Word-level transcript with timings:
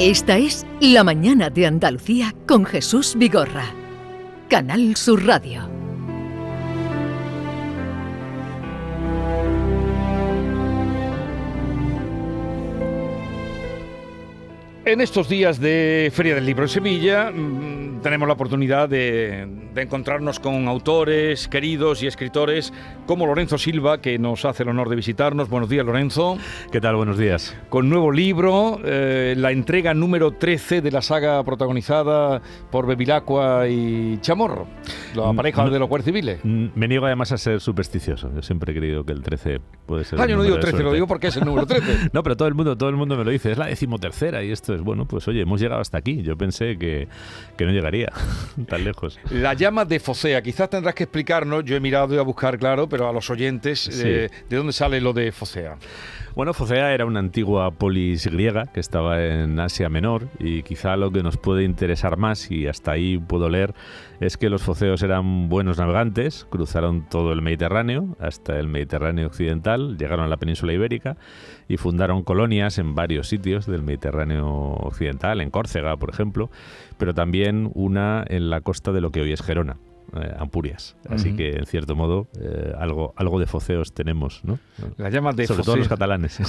Esta 0.00 0.38
es 0.38 0.66
La 0.80 1.04
Mañana 1.04 1.50
de 1.50 1.66
Andalucía 1.66 2.34
con 2.48 2.64
Jesús 2.64 3.16
Vigorra. 3.18 3.66
Canal 4.48 4.96
Sur 4.96 5.26
Radio. 5.26 5.68
En 14.86 15.02
estos 15.02 15.28
días 15.28 15.60
de 15.60 16.10
Feria 16.14 16.34
del 16.34 16.46
Libro 16.46 16.62
en 16.64 16.70
Sevilla 16.70 17.30
mm, 17.30 17.89
tenemos 18.02 18.26
la 18.26 18.34
oportunidad 18.34 18.88
de, 18.88 19.46
de 19.74 19.82
encontrarnos 19.82 20.40
con 20.40 20.68
autores 20.68 21.48
queridos 21.48 22.02
y 22.02 22.06
escritores 22.06 22.72
como 23.06 23.26
Lorenzo 23.26 23.58
Silva, 23.58 24.00
que 24.00 24.18
nos 24.18 24.44
hace 24.44 24.62
el 24.62 24.70
honor 24.70 24.88
de 24.88 24.96
visitarnos. 24.96 25.48
Buenos 25.48 25.68
días, 25.68 25.84
Lorenzo. 25.84 26.38
¿Qué 26.72 26.80
tal? 26.80 26.96
Buenos 26.96 27.18
días. 27.18 27.56
Con 27.68 27.88
nuevo 27.88 28.12
libro, 28.12 28.80
eh, 28.84 29.34
la 29.36 29.50
entrega 29.50 29.94
número 29.94 30.32
13 30.32 30.80
de 30.80 30.90
la 30.90 31.02
saga 31.02 31.42
protagonizada 31.44 32.40
por 32.70 32.86
Bevilacqua 32.86 33.68
y 33.68 34.18
Chamorro, 34.20 34.66
Mm, 35.14 35.36
pareja 35.36 35.64
no- 35.64 35.70
de 35.70 35.78
los 35.78 35.88
guardias 35.88 36.06
civiles. 36.06 36.40
Mm, 36.42 36.66
Me 36.74 36.88
niego 36.88 37.06
además 37.06 37.32
a 37.32 37.38
ser 37.38 37.60
supersticioso. 37.60 38.30
Yo 38.34 38.42
siempre 38.42 38.72
he 38.72 38.76
creído 38.76 39.04
que 39.04 39.12
el 39.12 39.22
13 39.22 39.60
puede 39.86 40.04
ser. 40.04 40.20
Ah, 40.20 40.26
yo 40.26 40.36
no 40.36 40.42
digo 40.42 40.56
de 40.56 40.60
13, 40.62 40.82
lo 40.82 40.92
digo 40.92 41.06
porque 41.06 41.28
es 41.28 41.36
el 41.36 41.44
número 41.44 41.66
13. 41.66 42.10
No, 42.12 42.22
pero 42.22 42.36
todo 42.36 42.48
el 42.48 42.54
mundo, 42.54 42.76
todo 42.76 42.88
el 42.90 42.96
mundo 42.96 43.16
me 43.16 43.24
lo 43.24 43.30
dice. 43.30 43.52
Es 43.52 43.58
la 43.58 43.66
decimotercera 43.66 44.42
y 44.42 44.50
esto 44.52 44.74
es 44.74 44.80
bueno. 44.82 45.06
Pues 45.06 45.26
oye, 45.28 45.40
hemos 45.42 45.60
llegado 45.60 45.80
hasta 45.80 45.98
aquí. 45.98 46.22
Yo 46.22 46.36
pensé 46.36 46.76
que, 46.78 47.08
que 47.56 47.64
no 47.66 47.72
llegaría 47.72 48.12
tan 48.68 48.84
lejos. 48.84 49.18
La 49.30 49.54
llama 49.54 49.84
de 49.84 50.00
Focea, 50.00 50.42
quizás 50.42 50.70
tendrás 50.70 50.94
que 50.94 51.04
explicarnos, 51.04 51.64
yo 51.64 51.76
he 51.76 51.80
mirado 51.80 52.14
y 52.14 52.18
a 52.18 52.22
buscar, 52.22 52.58
claro, 52.58 52.88
pero 52.88 53.08
a 53.08 53.12
los 53.12 53.28
oyentes, 53.30 53.80
Sí. 53.80 54.02
eh, 54.04 54.30
¿de 54.48 54.56
dónde 54.56 54.72
sale 54.72 55.00
lo 55.00 55.12
de 55.12 55.32
Focea? 55.32 55.76
Bueno, 56.36 56.54
Focea 56.54 56.94
era 56.94 57.04
una 57.06 57.18
antigua 57.18 57.70
polis 57.72 58.26
griega 58.28 58.66
que 58.72 58.78
estaba 58.80 59.20
en 59.24 59.58
Asia 59.58 59.88
Menor 59.88 60.28
y 60.38 60.62
quizá 60.62 60.96
lo 60.96 61.10
que 61.10 61.22
nos 61.24 61.36
puede 61.36 61.64
interesar 61.64 62.16
más, 62.16 62.50
y 62.50 62.68
hasta 62.68 62.92
ahí 62.92 63.18
puedo 63.18 63.48
leer, 63.48 63.74
es 64.20 64.36
que 64.36 64.50
los 64.50 64.62
foceos 64.62 65.02
eran 65.02 65.48
buenos 65.48 65.78
navegantes, 65.78 66.46
cruzaron 66.50 67.08
todo 67.08 67.32
el 67.32 67.40
Mediterráneo 67.42 68.16
hasta 68.20 68.58
el 68.58 68.68
Mediterráneo 68.68 69.26
occidental, 69.26 69.96
llegaron 69.96 70.26
a 70.26 70.28
la 70.28 70.36
península 70.36 70.72
ibérica 70.74 71.16
y 71.68 71.78
fundaron 71.78 72.22
colonias 72.22 72.78
en 72.78 72.94
varios 72.94 73.28
sitios 73.28 73.66
del 73.66 73.82
Mediterráneo 73.82 74.46
occidental, 74.74 75.40
en 75.40 75.50
Córcega, 75.50 75.96
por 75.96 76.10
ejemplo, 76.10 76.50
pero 76.98 77.14
también 77.14 77.70
una 77.74 78.22
en 78.28 78.50
la 78.50 78.60
costa 78.60 78.92
de 78.92 79.00
lo 79.00 79.10
que 79.10 79.22
hoy 79.22 79.32
es 79.32 79.42
Gerona. 79.42 79.78
eh, 80.12 80.34
Ampurias. 80.38 80.96
Así 81.08 81.36
que, 81.36 81.50
en 81.50 81.66
cierto 81.66 81.94
modo, 81.94 82.26
eh, 82.40 82.72
algo, 82.76 83.14
algo 83.16 83.38
de 83.38 83.46
foceos 83.46 83.94
tenemos, 83.94 84.44
¿no? 84.44 84.58
La 84.96 85.08
llama 85.08 85.32
de 85.32 85.46
Sobre 85.46 85.62
todo 85.62 85.76
los 85.76 85.88
catalanes. 85.88 86.40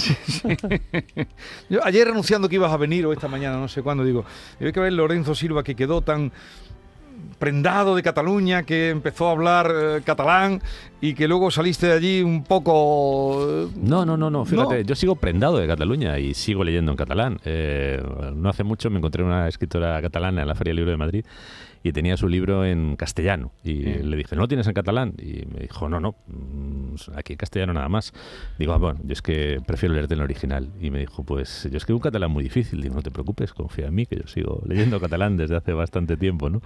Yo 1.69 1.85
ayer 1.85 2.07
anunciando 2.07 2.49
que 2.49 2.55
ibas 2.55 2.73
a 2.73 2.77
venir 2.77 3.05
o 3.05 3.13
esta 3.13 3.27
mañana, 3.27 3.57
no 3.57 3.67
sé 3.67 3.83
cuándo, 3.83 4.03
digo, 4.03 4.25
hay 4.59 4.71
que 4.71 4.79
ver 4.79 4.93
Lorenzo 4.93 5.35
Silva 5.35 5.63
que 5.63 5.75
quedó 5.75 6.01
tan 6.01 6.31
prendado 7.39 7.95
de 7.95 8.03
Cataluña, 8.03 8.63
que 8.63 8.89
empezó 8.89 9.27
a 9.27 9.31
hablar 9.31 9.71
eh, 9.73 10.01
catalán 10.05 10.61
y 11.01 11.13
que 11.15 11.27
luego 11.27 11.49
saliste 11.51 11.87
de 11.87 11.93
allí 11.93 12.21
un 12.21 12.43
poco... 12.43 13.45
eh, 13.49 13.67
No, 13.81 14.05
no, 14.05 14.15
no, 14.17 14.29
no. 14.29 14.45
Fíjate, 14.45 14.79
No. 14.79 14.81
yo 14.81 14.95
sigo 14.95 15.15
prendado 15.15 15.57
de 15.57 15.67
Cataluña 15.67 16.19
y 16.19 16.33
sigo 16.33 16.63
leyendo 16.63 16.91
en 16.91 16.97
catalán. 16.97 17.39
Eh, 17.45 18.01
no 18.35 18.49
hace 18.49 18.63
mucho 18.63 18.89
me 18.89 18.97
encontré 18.99 19.23
una 19.23 19.47
escritora 19.47 20.01
catalana 20.01 20.41
en 20.41 20.47
la 20.47 20.55
Feria 20.55 20.71
del 20.71 20.77
Libro 20.77 20.91
de 20.91 20.97
Madrid 20.97 21.25
y 21.83 21.93
tenía 21.93 22.15
su 22.15 22.27
libro 22.27 22.63
en 22.63 22.95
castellano. 22.95 23.51
Y 23.63 23.73
Mm. 23.73 24.05
le 24.09 24.17
dije, 24.17 24.35
¿no 24.35 24.43
lo 24.43 24.47
tienes 24.47 24.67
en 24.67 24.73
catalán? 24.73 25.13
Y 25.17 25.47
me 25.51 25.61
dijo, 25.61 25.89
no, 25.89 25.99
no, 25.99 26.13
mm, 26.27 26.95
aquí 27.15 27.33
en 27.33 27.37
castellano 27.37 27.73
nada 27.73 27.89
más. 27.89 28.13
Digo, 28.59 28.73
ah, 28.73 28.77
bueno, 28.77 28.99
yo 29.03 29.13
es 29.13 29.23
que 29.23 29.59
prefiero 29.65 29.95
leerte 29.95 30.13
en 30.13 30.19
el 30.19 30.23
original. 30.25 30.69
Y 30.79 30.91
me 30.91 30.99
dijo, 30.99 31.23
pues 31.23 31.67
yo 31.71 31.77
escribo 31.77 31.97
un 31.97 32.03
catalán 32.03 32.29
muy 32.29 32.43
difícil. 32.43 32.79
Digo, 32.83 32.93
no 32.93 33.01
te 33.01 33.09
preocupes, 33.09 33.51
confía 33.53 33.87
en 33.87 33.95
mí, 33.95 34.05
que 34.05 34.15
yo 34.17 34.27
sigo 34.27 34.61
leyendo 34.67 34.99
catalán 34.99 35.37
desde 35.37 35.55
hace 35.55 35.73
bastante 35.73 36.17
tiempo, 36.17 36.51
¿no? 36.51 36.61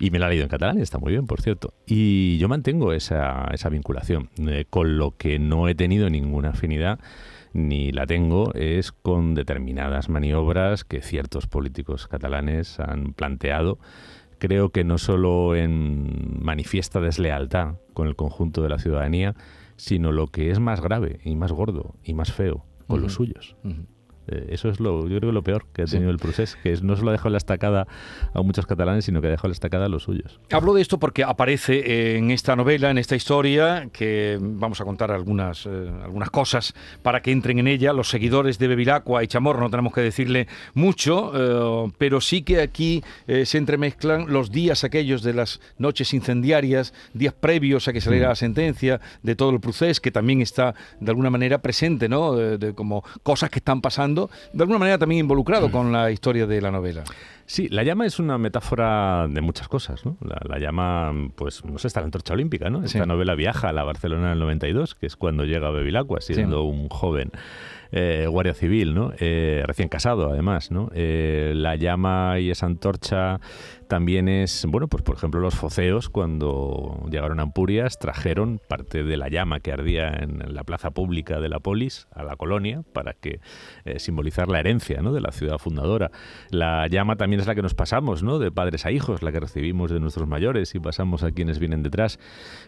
Y 0.00 0.10
me 0.10 0.18
la 0.18 0.26
ha 0.26 0.28
leído 0.28 0.42
en 0.42 0.48
catalán 0.50 0.80
y 0.80 0.82
está 0.82 0.98
muy 0.98 1.12
bien, 1.12 1.28
por 1.28 1.40
cierto. 1.40 1.72
Y 1.86 2.36
yo 2.38 2.48
mantengo 2.48 2.92
esa, 2.92 3.48
esa 3.52 3.67
vinculación, 3.68 4.30
eh, 4.38 4.64
con 4.68 4.98
lo 4.98 5.16
que 5.16 5.38
no 5.38 5.68
he 5.68 5.74
tenido 5.74 6.10
ninguna 6.10 6.50
afinidad 6.50 6.98
ni 7.52 7.92
la 7.92 8.06
tengo 8.06 8.52
es 8.54 8.92
con 8.92 9.34
determinadas 9.34 10.08
maniobras 10.08 10.84
que 10.84 11.02
ciertos 11.02 11.46
políticos 11.46 12.06
catalanes 12.06 12.78
han 12.80 13.14
planteado. 13.14 13.78
Creo 14.38 14.70
que 14.70 14.84
no 14.84 14.98
solo 14.98 15.56
en 15.56 16.38
manifiesta 16.40 17.00
deslealtad 17.00 17.76
con 17.92 18.06
el 18.06 18.16
conjunto 18.16 18.62
de 18.62 18.68
la 18.68 18.78
ciudadanía, 18.78 19.34
sino 19.76 20.12
lo 20.12 20.28
que 20.28 20.50
es 20.50 20.60
más 20.60 20.80
grave 20.80 21.20
y 21.24 21.34
más 21.34 21.52
gordo 21.52 21.94
y 22.04 22.14
más 22.14 22.32
feo 22.32 22.64
con 22.86 23.02
los 23.02 23.14
suyos. 23.14 23.56
Eso 24.48 24.68
es 24.68 24.80
lo, 24.80 25.02
yo 25.08 25.18
creo 25.18 25.30
que 25.30 25.34
lo 25.34 25.42
peor 25.42 25.64
que 25.72 25.82
ha 25.82 25.86
Sí. 25.86 25.92
tenido 25.92 26.10
el 26.10 26.18
procés, 26.18 26.56
que 26.62 26.72
es- 26.72 26.82
no 26.82 26.96
solo 26.96 27.10
ha 27.10 27.12
dejado 27.12 27.30
la 27.30 27.38
estacada 27.38 27.86
a 28.34 28.42
muchos 28.42 28.66
catalanes, 28.66 29.04
sino 29.04 29.20
que 29.20 29.28
ha 29.28 29.30
dejado 29.30 29.48
la 29.48 29.52
estacada 29.54 29.86
a 29.86 29.88
los 29.88 30.02
suyos. 30.04 30.40
Hablo 30.52 30.74
de 30.74 30.82
esto 30.82 30.98
porque 30.98 31.24
aparece 31.24 32.16
en 32.16 32.30
esta 32.30 32.56
novela, 32.56 32.90
en 32.90 32.98
esta 32.98 33.16
historia, 33.16 33.88
que 33.92 34.38
vamos 34.40 34.80
a 34.80 34.84
contar 34.84 35.10
algunas, 35.10 35.66
eh, 35.66 35.90
algunas 36.04 36.30
cosas 36.30 36.74
para 37.02 37.20
que 37.22 37.30
entren 37.32 37.58
en 37.58 37.68
ella. 37.68 37.92
Los 37.92 38.08
seguidores 38.10 38.58
de 38.58 38.68
Bevilacqua 38.68 39.22
y 39.22 39.26
Chamorro 39.28 39.60
no 39.60 39.70
tenemos 39.70 39.92
que 39.92 40.00
decirle 40.00 40.46
mucho, 40.74 41.32
eh, 41.88 41.92
pero 41.98 42.20
sí 42.20 42.42
que 42.42 42.60
aquí 42.60 43.02
eh, 43.26 43.46
se 43.46 43.58
entremezclan 43.58 44.32
los 44.32 44.50
días 44.50 44.84
aquellos 44.84 45.22
de 45.22 45.34
las 45.34 45.60
noches 45.78 46.12
incendiarias, 46.14 46.92
días 47.14 47.34
previos 47.34 47.88
a 47.88 47.92
que 47.92 48.00
saliera 48.00 48.28
Mm. 48.28 48.30
la 48.30 48.34
sentencia, 48.36 49.00
de 49.22 49.36
todo 49.36 49.50
el 49.50 49.60
procés, 49.60 50.00
que 50.00 50.10
también 50.10 50.40
está 50.40 50.74
de 51.00 51.10
alguna 51.10 51.30
manera 51.30 51.58
presente, 51.58 52.08
¿no? 52.08 52.34
De- 52.34 52.58
de 52.58 52.74
como 52.74 53.02
cosas 53.22 53.50
que 53.50 53.58
están 53.58 53.80
pasando, 53.80 54.17
de 54.52 54.62
alguna 54.62 54.78
manera 54.78 54.98
también 54.98 55.20
involucrado 55.20 55.70
con 55.70 55.92
la 55.92 56.10
historia 56.10 56.46
de 56.46 56.60
la 56.60 56.70
novela. 56.70 57.04
Sí, 57.46 57.66
la 57.68 57.82
llama 57.82 58.04
es 58.04 58.18
una 58.18 58.36
metáfora 58.36 59.26
de 59.28 59.40
muchas 59.40 59.68
cosas, 59.68 60.04
¿no? 60.04 60.16
La, 60.20 60.38
la 60.46 60.58
llama, 60.58 61.12
pues, 61.34 61.64
no 61.64 61.78
sé, 61.78 61.86
está 61.86 62.00
la 62.00 62.04
antorcha 62.06 62.34
olímpica, 62.34 62.68
¿no? 62.68 62.84
Esta 62.84 63.02
Sí. 63.02 63.08
novela 63.08 63.34
viaja 63.34 63.70
a 63.70 63.72
la 63.72 63.84
Barcelona 63.84 64.30
del 64.30 64.38
92, 64.40 64.94
que 64.94 65.06
es 65.06 65.16
cuando 65.16 65.44
llega 65.44 65.70
Bevilacqua, 65.70 66.20
siendo 66.20 66.64
un 66.64 66.88
joven 66.90 67.30
eh, 67.90 68.26
guardia 68.28 68.54
civil, 68.54 68.94
¿no? 68.94 69.12
Eh, 69.18 69.62
recién 69.66 69.88
casado, 69.88 70.30
además, 70.30 70.70
¿no? 70.70 70.90
Eh, 70.94 71.52
la 71.54 71.76
llama 71.76 72.38
y 72.38 72.50
esa 72.50 72.66
antorcha 72.66 73.40
también 73.88 74.28
es, 74.28 74.66
bueno, 74.68 74.88
pues 74.88 75.02
por 75.02 75.16
ejemplo 75.16 75.40
los 75.40 75.54
foceos 75.54 76.10
cuando 76.10 77.06
llegaron 77.10 77.40
a 77.40 77.44
Ampurias 77.44 77.98
trajeron 77.98 78.60
parte 78.68 79.02
de 79.02 79.16
la 79.16 79.28
llama 79.28 79.60
que 79.60 79.72
ardía 79.72 80.10
en 80.10 80.54
la 80.54 80.62
plaza 80.64 80.90
pública 80.90 81.40
de 81.40 81.48
la 81.48 81.58
polis 81.60 82.06
a 82.12 82.22
la 82.22 82.36
colonia 82.36 82.82
para 82.92 83.14
que 83.14 83.40
simbolizar 83.96 84.48
la 84.48 84.60
herencia, 84.60 85.00
¿no? 85.00 85.14
De 85.14 85.22
la 85.22 85.32
ciudad 85.32 85.56
fundadora. 85.56 86.10
La 86.50 86.86
llama 86.88 87.16
también 87.16 87.40
es 87.40 87.46
la 87.46 87.54
que 87.54 87.62
nos 87.62 87.72
pasamos, 87.72 88.22
¿no? 88.22 88.38
De 88.38 88.52
padres 88.52 88.84
a 88.84 88.90
hijos, 88.90 89.22
la 89.22 89.32
que 89.32 89.40
recibimos 89.40 89.90
de 89.90 90.00
nuestros 90.00 90.28
mayores 90.28 90.74
y 90.74 90.80
pasamos 90.80 91.22
a 91.22 91.30
quienes 91.30 91.58
vienen 91.58 91.82
detrás. 91.82 92.18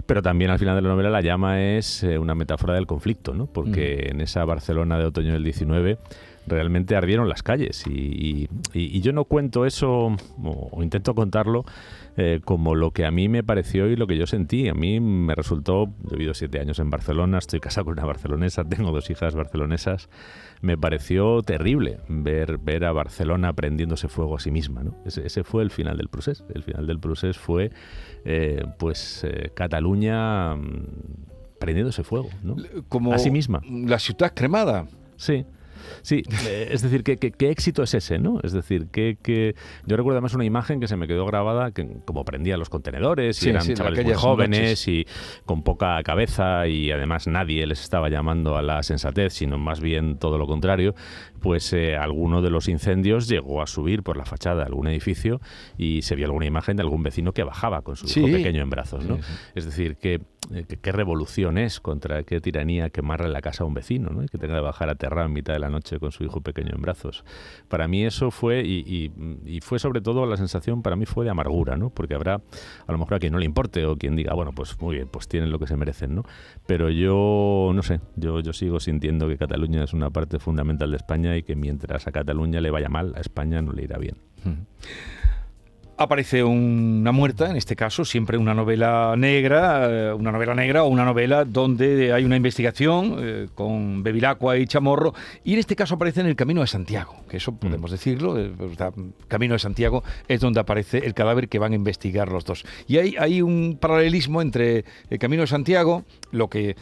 Pero 0.06 0.22
también 0.22 0.50
al 0.50 0.58
final 0.58 0.74
de 0.74 0.80
la 0.80 0.88
novela 0.88 1.10
la 1.10 1.20
llama 1.20 1.60
es 1.60 2.02
una 2.02 2.34
metáfora 2.34 2.72
del 2.72 2.86
conflicto, 2.86 3.34
¿no? 3.34 3.44
Porque 3.46 4.08
en 4.10 4.22
esa 4.22 4.46
Barcelona 4.46 4.96
de 4.96 5.09
otoño 5.10 5.32
del 5.32 5.44
19 5.44 5.98
realmente 6.46 6.96
ardieron 6.96 7.28
las 7.28 7.42
calles 7.42 7.86
y, 7.86 7.92
y- 7.92 8.48
y- 8.72 9.00
yo 9.02 9.12
no 9.12 9.24
cuento 9.24 9.66
eso 9.66 10.06
o, 10.42 10.68
o 10.72 10.82
intento 10.82 11.14
contarlo 11.14 11.64
eh, 12.16 12.40
como 12.44 12.74
lo 12.74 12.90
que 12.92 13.04
a 13.04 13.10
mí 13.10 13.28
me 13.28 13.44
pareció 13.44 13.86
y 13.88 13.94
lo 13.94 14.06
que 14.06 14.16
yo 14.16 14.26
sentí. 14.26 14.68
A 14.68 14.74
mí 14.74 14.98
me 15.00 15.34
resultó, 15.34 15.86
yo 16.02 16.08
he 16.10 16.14
vivido 16.14 16.34
siete 16.34 16.58
años 16.58 16.78
en 16.80 16.90
Barcelona, 16.90 17.38
estoy 17.38 17.60
casado 17.60 17.84
con 17.86 17.92
una 17.92 18.04
barcelonesa, 18.06 18.64
tengo 18.64 18.90
dos 18.90 19.08
hijas 19.10 19.34
barcelonesas, 19.34 20.08
me 20.60 20.76
pareció 20.76 21.42
terrible 21.42 21.98
ver, 22.08 22.58
ver 22.58 22.84
a 22.84 22.92
Barcelona 22.92 23.52
prendiéndose 23.52 24.08
fuego 24.08 24.36
a 24.36 24.40
sí 24.40 24.50
misma. 24.50 24.82
¿no? 24.82 24.96
Ese, 25.04 25.24
ese 25.26 25.44
fue 25.44 25.62
el 25.62 25.70
final 25.70 25.98
del 25.98 26.08
proceso. 26.08 26.44
El 26.52 26.62
final 26.64 26.86
del 26.86 26.98
proceso 26.98 27.38
fue 27.38 27.70
eh, 28.24 28.64
pues 28.78 29.22
eh, 29.24 29.50
Cataluña 29.54 30.56
mm, 31.60 31.64
prendiéndose 31.64 32.02
fuego. 32.04 32.28
¿no? 32.42 32.56
Como 32.88 33.12
A 33.12 33.18
sí 33.18 33.30
misma. 33.30 33.60
La 33.68 33.98
ciudad 33.98 34.32
cremada. 34.34 34.86
Sí. 35.16 35.44
Sí, 36.02 36.22
eh, 36.46 36.68
es 36.70 36.82
decir, 36.82 37.02
¿qué, 37.02 37.16
qué, 37.16 37.30
qué 37.32 37.50
éxito 37.50 37.82
es 37.82 37.92
ese, 37.94 38.18
¿no? 38.18 38.38
Es 38.42 38.52
decir, 38.52 38.86
que, 38.92 39.18
que 39.22 39.54
yo 39.86 39.96
recuerdo 39.96 40.16
además 40.18 40.34
una 40.34 40.44
imagen 40.44 40.78
que 40.78 40.86
se 40.86 40.96
me 40.96 41.06
quedó 41.08 41.26
grabada, 41.26 41.72
que 41.72 41.86
como 42.04 42.24
prendía 42.24 42.56
los 42.56 42.68
contenedores, 42.70 43.36
Sí, 43.36 43.46
y 43.46 43.50
eran 43.50 43.62
sí, 43.62 43.74
chavales 43.74 44.04
muy 44.04 44.14
jóvenes 44.14 44.60
noches. 44.60 44.88
y 44.88 45.06
con 45.46 45.62
poca 45.62 46.00
cabeza 46.02 46.66
y 46.68 46.90
además 46.90 47.26
nadie 47.26 47.66
les 47.66 47.80
estaba 47.82 48.08
llamando 48.08 48.56
a 48.56 48.62
la 48.62 48.82
sensatez, 48.82 49.32
sino 49.32 49.58
más 49.58 49.80
bien 49.80 50.16
todo 50.18 50.38
lo 50.38 50.46
contrario, 50.46 50.94
pues 51.40 51.72
eh, 51.72 51.96
alguno 51.96 52.40
de 52.40 52.50
los 52.50 52.68
incendios 52.68 53.26
llegó 53.28 53.60
a 53.60 53.66
subir 53.66 54.02
por 54.02 54.16
la 54.16 54.24
fachada 54.24 54.56
de 54.60 54.66
algún 54.66 54.86
edificio 54.86 55.40
y 55.76 56.02
se 56.02 56.14
vio 56.14 56.26
alguna 56.26 56.46
imagen 56.46 56.76
de 56.76 56.82
algún 56.82 57.02
vecino 57.02 57.32
que 57.32 57.42
bajaba 57.42 57.82
con 57.82 57.96
su 57.96 58.06
Sí. 58.06 58.20
hijo 58.20 58.28
pequeño 58.30 58.62
en 58.62 58.70
brazos, 58.70 59.04
¿no? 59.04 59.18
Es 59.54 59.64
decir, 59.64 59.96
que 59.96 60.20
eh, 60.52 60.64
qué 60.64 60.92
revolución 60.92 61.58
es 61.58 61.80
contra 61.80 62.22
qué 62.22 62.40
tiranía 62.40 62.90
quemarle 62.90 63.28
la 63.28 63.40
casa 63.40 63.64
a 63.64 63.66
un 63.66 63.74
vecino, 63.74 64.10
¿no? 64.10 64.22
Y 64.22 64.28
que 64.28 64.38
tenga 64.38 64.54
que 64.54 64.60
bajar 64.60 64.88
aterrado 64.88 65.26
en 65.26 65.32
mitad 65.32 65.52
de 65.52 65.58
la 65.60 65.70
noche 65.70 65.98
con 65.98 66.12
su 66.12 66.24
hijo 66.24 66.40
pequeño 66.40 66.74
en 66.74 66.82
brazos. 66.82 67.24
Para 67.68 67.88
mí 67.88 68.04
eso 68.04 68.30
fue, 68.30 68.62
y, 68.64 69.12
y, 69.44 69.60
fue 69.60 69.78
sobre 69.78 70.00
todo 70.00 70.26
la 70.26 70.36
sensación, 70.36 70.82
para 70.82 70.96
mí 70.96 71.06
fue 71.06 71.24
de 71.24 71.30
amargura, 71.30 71.76
¿no? 71.76 71.90
Porque 71.90 72.14
habrá 72.14 72.34
a 72.86 72.92
lo 72.92 72.98
mejor 72.98 73.14
a 73.14 73.18
quien 73.18 73.32
no 73.32 73.38
le 73.38 73.44
importe 73.44 73.84
o 73.86 73.96
quien 73.96 74.16
diga, 74.16 74.34
bueno, 74.34 74.52
pues 74.52 74.80
muy 74.80 74.96
bien, 74.96 75.08
pues 75.08 75.28
tienen 75.28 75.50
lo 75.50 75.58
que 75.58 75.66
se 75.66 75.76
merecen, 75.76 76.14
¿no? 76.14 76.24
Pero 76.66 76.90
yo, 76.90 77.70
no 77.74 77.82
sé, 77.82 78.00
yo, 78.16 78.40
yo 78.40 78.52
sigo 78.52 78.80
sintiendo 78.80 79.28
que 79.28 79.36
Cataluña 79.36 79.84
es 79.84 79.92
una 79.92 80.10
parte 80.10 80.38
fundamental 80.38 80.90
de 80.90 80.96
España 80.96 81.36
y 81.36 81.42
que 81.42 81.54
mientras 81.54 82.06
a 82.06 82.12
Cataluña 82.12 82.60
le 82.60 82.70
vaya 82.70 82.88
mal, 82.88 83.12
a 83.16 83.20
España 83.20 83.62
no 83.62 83.72
le 83.72 83.84
irá 83.84 83.98
bien 83.98 84.16
aparece 86.00 86.42
una 86.42 87.12
muerta, 87.12 87.50
en 87.50 87.56
este 87.56 87.76
caso, 87.76 88.06
siempre 88.06 88.38
una 88.38 88.54
novela 88.54 89.14
negra, 89.18 89.86
eh, 89.90 90.12
una 90.14 90.32
novela 90.32 90.54
negra 90.54 90.82
o 90.82 90.88
una 90.88 91.04
novela 91.04 91.44
donde 91.44 92.14
hay 92.14 92.24
una 92.24 92.36
investigación 92.36 93.16
eh, 93.18 93.48
con 93.54 94.02
Bevilacqua 94.02 94.56
y 94.56 94.66
Chamorro, 94.66 95.12
y 95.44 95.52
en 95.52 95.58
este 95.58 95.76
caso 95.76 95.96
aparece 95.96 96.20
en 96.22 96.26
el 96.26 96.36
Camino 96.36 96.62
de 96.62 96.68
Santiago, 96.68 97.16
que 97.28 97.36
eso 97.36 97.52
podemos 97.52 97.90
mm. 97.90 97.92
decirlo, 97.92 98.38
el 98.38 98.54
eh, 98.58 98.90
Camino 99.28 99.52
de 99.52 99.58
Santiago 99.58 100.02
es 100.26 100.40
donde 100.40 100.60
aparece 100.60 101.04
el 101.04 101.12
cadáver 101.12 101.50
que 101.50 101.58
van 101.58 101.72
a 101.72 101.76
investigar 101.76 102.32
los 102.32 102.46
dos. 102.46 102.64
Y 102.88 102.96
hay, 102.96 103.16
hay 103.18 103.42
un 103.42 103.76
paralelismo 103.78 104.40
entre 104.40 104.86
el 105.10 105.18
Camino 105.18 105.42
de 105.42 105.48
Santiago, 105.48 106.04
lo 106.32 106.48
que 106.48 106.76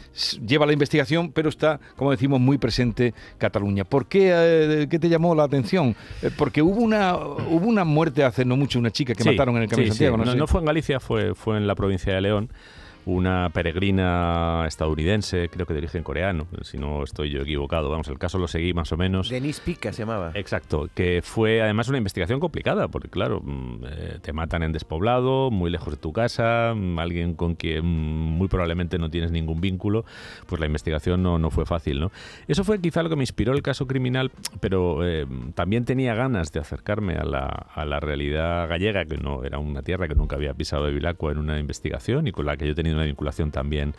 lleva 0.47 0.65
la 0.65 0.71
investigación, 0.71 1.33
pero 1.33 1.49
está, 1.49 1.81
como 1.97 2.11
decimos, 2.11 2.39
muy 2.39 2.57
presente 2.57 3.13
Cataluña. 3.37 3.83
¿Por 3.83 4.05
qué, 4.05 4.87
qué 4.89 4.97
te 4.97 5.09
llamó 5.09 5.35
la 5.35 5.43
atención? 5.43 5.93
porque 6.37 6.61
hubo 6.61 6.81
una, 6.81 7.17
hubo 7.17 7.67
una 7.67 7.83
muerte 7.83 8.23
hace 8.23 8.45
no 8.45 8.55
mucho, 8.55 8.79
una 8.79 8.91
chica 8.91 9.08
que 9.15 9.23
mataron 9.23 9.55
en 9.57 9.63
el 9.63 9.69
Camino 9.69 9.85
de 9.85 9.91
Santiago. 9.91 10.17
No, 10.17 10.35
no, 10.35 10.47
fue 10.47 10.59
en 10.59 10.65
Galicia, 10.65 10.99
fue, 10.99 11.35
fue 11.35 11.57
en 11.57 11.67
la 11.67 11.75
provincia 11.75 12.13
de 12.13 12.21
León 12.21 12.49
una 13.09 13.49
peregrina 13.49 14.65
estadounidense, 14.67 15.49
creo 15.49 15.65
que 15.65 15.73
de 15.73 15.79
origen 15.79 16.03
coreano, 16.03 16.47
si 16.61 16.77
no 16.77 17.03
estoy 17.03 17.31
yo 17.31 17.41
equivocado. 17.41 17.89
Vamos, 17.89 18.07
el 18.07 18.19
caso 18.19 18.37
lo 18.37 18.47
seguí 18.47 18.73
más 18.73 18.91
o 18.91 18.97
menos. 18.97 19.29
Denise 19.29 19.61
Pica 19.63 19.91
se 19.91 20.03
llamaba. 20.03 20.31
Exacto, 20.35 20.89
que 20.93 21.21
fue 21.23 21.61
además 21.61 21.89
una 21.89 21.97
investigación 21.97 22.39
complicada, 22.39 22.87
porque 22.87 23.09
claro, 23.09 23.41
mm, 23.43 23.83
eh, 23.85 24.19
te 24.21 24.31
matan 24.33 24.63
en 24.63 24.71
despoblado, 24.71 25.49
muy 25.49 25.71
lejos 25.71 25.93
de 25.93 25.97
tu 25.97 26.13
casa, 26.13 26.73
mm, 26.75 26.99
alguien 26.99 27.33
con 27.33 27.55
quien 27.55 27.85
muy 27.85 28.47
probablemente 28.47 28.99
no 28.99 29.09
tienes 29.09 29.31
ningún 29.31 29.59
vínculo, 29.59 30.05
pues 30.45 30.59
la 30.59 30.67
investigación 30.67 31.23
no, 31.23 31.39
no 31.39 31.49
fue 31.49 31.65
fácil, 31.65 31.99
¿no? 31.99 32.11
Eso 32.47 32.63
fue 32.63 32.79
quizá 32.79 33.01
lo 33.01 33.09
que 33.09 33.15
me 33.15 33.23
inspiró 33.23 33.53
el 33.53 33.61
caso 33.61 33.87
criminal, 33.87 34.31
pero 34.59 35.05
eh, 35.07 35.25
también 35.55 35.85
tenía 35.85 36.13
ganas 36.13 36.51
de 36.51 36.59
acercarme 36.59 37.15
a 37.15 37.23
la, 37.23 37.45
a 37.73 37.85
la 37.85 37.99
realidad 37.99 38.69
gallega, 38.69 39.05
que 39.05 39.17
no 39.17 39.43
era 39.43 39.57
una 39.57 39.81
tierra 39.81 40.07
que 40.07 40.15
nunca 40.15 40.35
había 40.35 40.53
pisado 40.53 40.85
de 40.85 40.91
Vilacua 40.91 41.31
en 41.31 41.39
una 41.39 41.59
investigación 41.59 42.27
y 42.27 42.31
con 42.31 42.45
la 42.45 42.57
que 42.57 42.65
yo 42.65 42.73
he 42.73 42.75
tenido 42.75 42.98
una 42.99 43.07
vinculación 43.07 43.51
también 43.51 43.93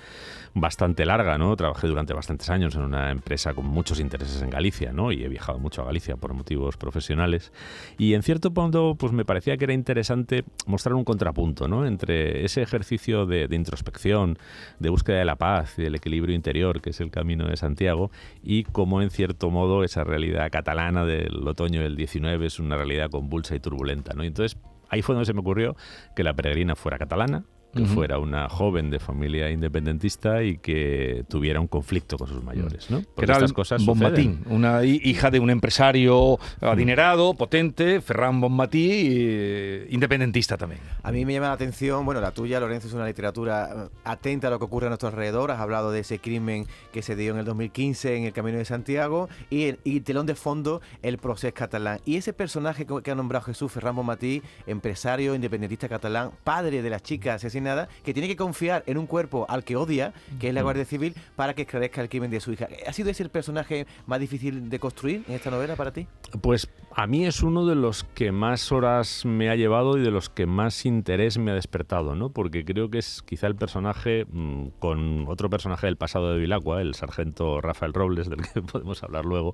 bastante 0.55 1.05
larga, 1.07 1.39
¿no? 1.39 1.55
Trabajé 1.57 1.87
durante 1.87 2.13
bastantes 2.13 2.51
años 2.51 2.75
en 2.75 2.83
una 2.83 3.11
empresa 3.11 3.55
con 3.55 3.67
muchos 3.67 4.01
intereses 4.01 4.43
en 4.43 4.51
Galicia, 4.51 4.93
¿no? 4.93 5.13
Y 5.13 5.23
he 5.23 5.29
viajado 5.29 5.59
mucho 5.59 5.83
a 5.83 5.85
Galicia 5.85 6.17
por 6.17 6.35
motivos 6.35 6.77
profesionales. 6.77 7.53
Y 7.99 8.15
en 8.15 8.23
cierto 8.23 8.53
punto, 8.53 8.97
pues 8.99 9.13
me 9.13 9.25
parecía 9.25 9.57
que 9.57 9.65
era 9.65 9.73
interesante 9.73 10.45
mostrar 10.67 10.95
un 10.95 11.05
contrapunto, 11.05 11.69
¿no? 11.69 11.87
Entre 11.87 12.45
ese 12.45 12.63
ejercicio 12.63 13.27
de, 13.27 13.49
introspección, 13.51 14.39
de 14.79 14.91
búsqueda 14.91 15.19
de 15.19 15.25
la 15.25 15.37
paz 15.37 15.79
y 15.79 15.83
del 15.83 15.95
equilibrio 15.95 16.35
interior, 16.35 16.81
que 16.81 16.91
es 16.91 17.01
el 17.01 17.11
camino 17.11 17.47
de 17.47 17.57
Santiago, 17.57 18.11
y 18.43 18.65
cómo 18.65 19.03
en 19.03 19.11
cierto 19.11 19.51
modo 19.51 19.85
esa 19.85 20.05
realidad 20.05 20.51
catalana 20.51 21.05
del 21.05 21.47
otoño 21.47 21.83
del 21.83 21.97
19 21.97 22.47
es 22.47 22.59
una 22.59 22.77
realidad 22.77 23.11
convulsa 23.11 23.55
y 23.55 23.61
turbulenta, 23.61 24.15
¿no? 24.15 24.25
Entonces 24.25 24.59
ahí 24.89 25.03
fue 25.03 25.15
donde 25.15 25.27
se 25.27 25.33
me 25.33 25.41
ocurrió 25.41 25.77
que 26.17 26.25
la 26.25 26.35
peregrina 26.35 26.75
fuera 26.75 26.99
catalana, 26.99 27.45
que 27.75 27.85
fuera 27.85 28.19
una 28.19 28.49
joven 28.49 28.91
de 28.91 28.99
familia 28.99 29.51
independentista 29.51 30.43
y 30.43 30.59
que 30.59 31.25
tuviera 31.29 31.61
un 31.61 31.69
conflicto 31.69 32.19
con 32.19 32.29
sus 32.29 32.43
mayores, 32.43 32.91
¿no? 32.91 33.03
Porque 33.15 33.31
estas 33.31 33.53
cosas 33.53 33.85
Bonmatí, 33.85 34.39
una 34.47 34.85
hija 34.85 35.31
de 35.31 35.41
un 35.41 35.51
empresario 35.51 36.39
adinerado, 36.61 37.35
potente, 37.35 38.01
Ferran 38.01 38.41
Bonmatí, 38.41 38.89
eh, 39.11 39.87
independentista 39.91 40.57
también. 40.57 40.81
A 41.03 41.13
mí 41.13 41.25
me 41.25 41.33
llama 41.33 41.49
la 41.49 41.55
atención, 41.55 42.05
bueno, 42.05 42.21
la 42.21 42.33
tuya, 42.33 42.61
Lorenzo, 42.61 42.89
es 42.89 42.95
una 42.95 43.07
literatura 43.07 43.71
eh, 43.73 43.97
atenta 44.05 44.49
a 44.49 44.51
lo 44.51 44.59
que 44.59 44.65
ocurre 44.65 44.87
a 44.87 44.91
nuestro 44.91 45.09
alrededor. 45.09 45.51
Has 45.51 45.61
hablado 45.61 45.93
de 45.93 46.01
ese 46.01 46.19
crimen 46.19 46.67
que 46.93 47.03
se 47.03 47.17
dio 47.17 47.33
en 47.33 47.39
el 47.39 47.45
2015 47.45 48.17
en 48.17 48.25
el 48.25 48.33
Camino 48.33 48.59
de 48.59 48.65
Santiago 48.65 49.29
y, 49.49 49.77
y 49.85 50.01
telón 50.01 50.27
de 50.27 50.35
fondo, 50.35 50.81
el 51.03 51.19
proceso 51.19 51.55
catalán. 51.55 52.01
Y 52.05 52.17
ese 52.17 52.33
personaje 52.33 52.87
que 53.03 53.11
ha 53.11 53.15
nombrado 53.15 53.45
Jesús, 53.47 53.73
Ferran 53.73 53.97
Bonmatí, 53.97 54.43
empresario, 54.67 55.35
independentista 55.35 55.89
catalán, 55.89 56.33
padre 56.45 56.83
de 56.83 56.91
las 56.91 57.03
chicas 57.03 57.45
nada, 57.61 57.89
que 58.05 58.13
tiene 58.13 58.29
que 58.29 58.37
confiar 58.37 58.83
en 58.87 58.99
un 58.99 59.07
cuerpo 59.07 59.47
al 59.49 59.65
que 59.65 59.77
odia, 59.77 60.13
que 60.39 60.49
es 60.49 60.55
la 60.55 60.63
Guardia 60.63 60.85
Civil, 60.85 61.15
para 61.37 61.55
que 61.55 61.63
esclarezca 61.63 62.01
el 62.01 62.09
crimen 62.09 62.31
de 62.31 62.41
su 62.41 62.53
hija. 62.53 62.69
¿Ha 62.87 62.93
sido 62.93 63.11
ese 63.11 63.23
el 63.23 63.31
personaje 63.31 63.87
más 64.07 64.21
difícil 64.21 64.71
de 64.71 64.79
construir 64.79 65.25
en 65.29 65.35
esta 65.35 65.51
novela 65.51 65.77
para 65.77 65.93
ti? 65.93 66.07
Pues 66.41 66.69
a 66.95 67.07
mí 67.07 67.25
es 67.25 67.43
uno 67.43 67.67
de 67.67 67.77
los 67.77 68.05
que 68.05 68.33
más 68.33 68.73
horas 68.73 69.25
me 69.25 69.49
ha 69.49 69.55
llevado 69.55 69.97
y 69.97 70.03
de 70.03 70.11
los 70.11 70.29
que 70.29 70.47
más 70.47 70.85
interés 70.85 71.39
me 71.39 71.53
ha 71.53 71.55
despertado, 71.55 72.17
¿no? 72.17 72.31
Porque 72.31 72.65
creo 72.65 72.91
que 72.91 72.99
es 72.99 73.23
quizá 73.23 73.47
el 73.47 73.55
personaje 73.55 74.27
mm, 74.29 74.69
con 74.79 75.27
otro 75.29 75.49
personaje 75.49 75.87
del 75.87 75.97
pasado 75.97 76.33
de 76.33 76.39
Vilacua, 76.41 76.83
el 76.83 76.95
sargento 76.95 77.61
Rafael 77.61 77.95
Robles, 77.95 78.29
del 78.29 78.43
que 78.43 78.61
podemos 78.73 79.03
hablar 79.03 79.25
luego, 79.25 79.53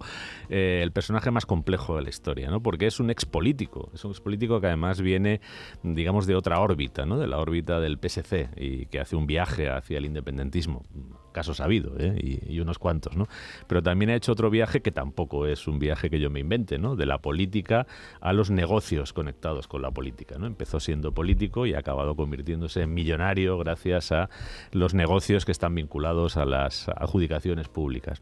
eh, 0.48 0.80
el 0.82 0.92
personaje 0.92 1.30
más 1.30 1.44
complejo 1.44 1.96
de 1.96 2.02
la 2.02 2.08
historia, 2.08 2.50
¿no? 2.50 2.62
Porque 2.62 2.86
es 2.86 3.00
un 3.00 3.10
expolítico, 3.10 3.90
es 3.92 4.04
un 4.04 4.12
expolítico 4.12 4.60
que 4.60 4.68
además 4.68 5.00
viene, 5.02 5.40
digamos, 5.82 6.26
de 6.26 6.36
otra 6.36 6.60
órbita, 6.60 7.04
¿no? 7.04 7.18
De 7.18 7.26
la 7.26 7.38
órbita 7.38 7.80
del 7.80 7.98
PSC 7.98 8.48
y 8.56 8.86
que 8.86 8.98
hace 8.98 9.14
un 9.14 9.26
viaje 9.26 9.68
hacia 9.68 9.98
el 9.98 10.06
independentismo 10.06 10.84
caso 11.36 11.52
sabido, 11.52 11.92
¿eh? 11.98 12.40
y, 12.48 12.60
unos 12.60 12.78
cuantos, 12.78 13.14
¿no? 13.14 13.28
Pero 13.66 13.82
también 13.82 14.08
ha 14.08 14.14
hecho 14.14 14.32
otro 14.32 14.48
viaje 14.48 14.80
que 14.80 14.90
tampoco 14.90 15.46
es 15.46 15.68
un 15.68 15.78
viaje 15.78 16.08
que 16.08 16.18
yo 16.18 16.30
me 16.30 16.40
invente, 16.40 16.78
¿no? 16.78 16.96
De 16.96 17.04
la 17.04 17.18
política 17.18 17.86
a 18.22 18.32
los 18.32 18.50
negocios 18.50 19.12
conectados 19.12 19.68
con 19.68 19.82
la 19.82 19.90
política. 19.90 20.36
Empezó 20.36 20.80
siendo 20.80 21.12
político 21.12 21.66
y 21.66 21.74
ha 21.74 21.80
acabado 21.80 22.16
convirtiéndose 22.16 22.80
en 22.80 22.94
millonario 22.94 23.58
gracias 23.58 24.12
a 24.12 24.30
los 24.72 24.94
negocios 24.94 25.44
que 25.44 25.52
están 25.52 25.74
vinculados 25.74 26.38
a 26.38 26.46
las 26.46 26.88
adjudicaciones 26.88 27.68
públicas. 27.68 28.18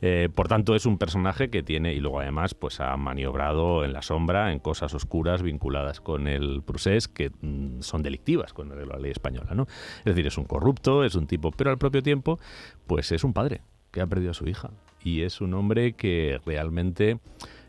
Eh, 0.00 0.28
por 0.34 0.48
tanto, 0.48 0.74
es 0.74 0.84
un 0.84 0.98
personaje 0.98 1.50
que 1.50 1.62
tiene, 1.62 1.94
y 1.94 2.00
luego 2.00 2.18
además, 2.18 2.54
pues 2.54 2.80
ha 2.80 2.96
maniobrado 2.96 3.84
en 3.84 3.92
la 3.92 4.02
sombra, 4.02 4.52
en 4.52 4.58
cosas 4.58 4.94
oscuras 4.94 5.42
vinculadas 5.42 6.00
con 6.00 6.26
el 6.26 6.62
procés 6.62 7.06
que 7.06 7.30
mm, 7.30 7.82
son 7.82 8.02
delictivas 8.02 8.52
con 8.52 8.68
la 8.70 8.98
ley 8.98 9.12
española. 9.12 9.54
Es 9.98 10.04
decir, 10.04 10.26
es 10.26 10.36
un 10.38 10.44
corrupto, 10.44 11.04
es 11.04 11.14
un 11.14 11.28
tipo, 11.28 11.52
pero 11.52 11.70
al 11.70 11.78
propio 11.78 12.02
tiempo 12.02 12.40
pues 12.86 13.12
es 13.12 13.24
un 13.24 13.32
padre 13.32 13.60
que 13.90 14.00
ha 14.00 14.06
perdido 14.06 14.32
a 14.32 14.34
su 14.34 14.48
hija. 14.48 14.70
Y 15.02 15.22
es 15.22 15.40
un 15.40 15.54
hombre 15.54 15.92
que 15.92 16.40
realmente 16.44 17.20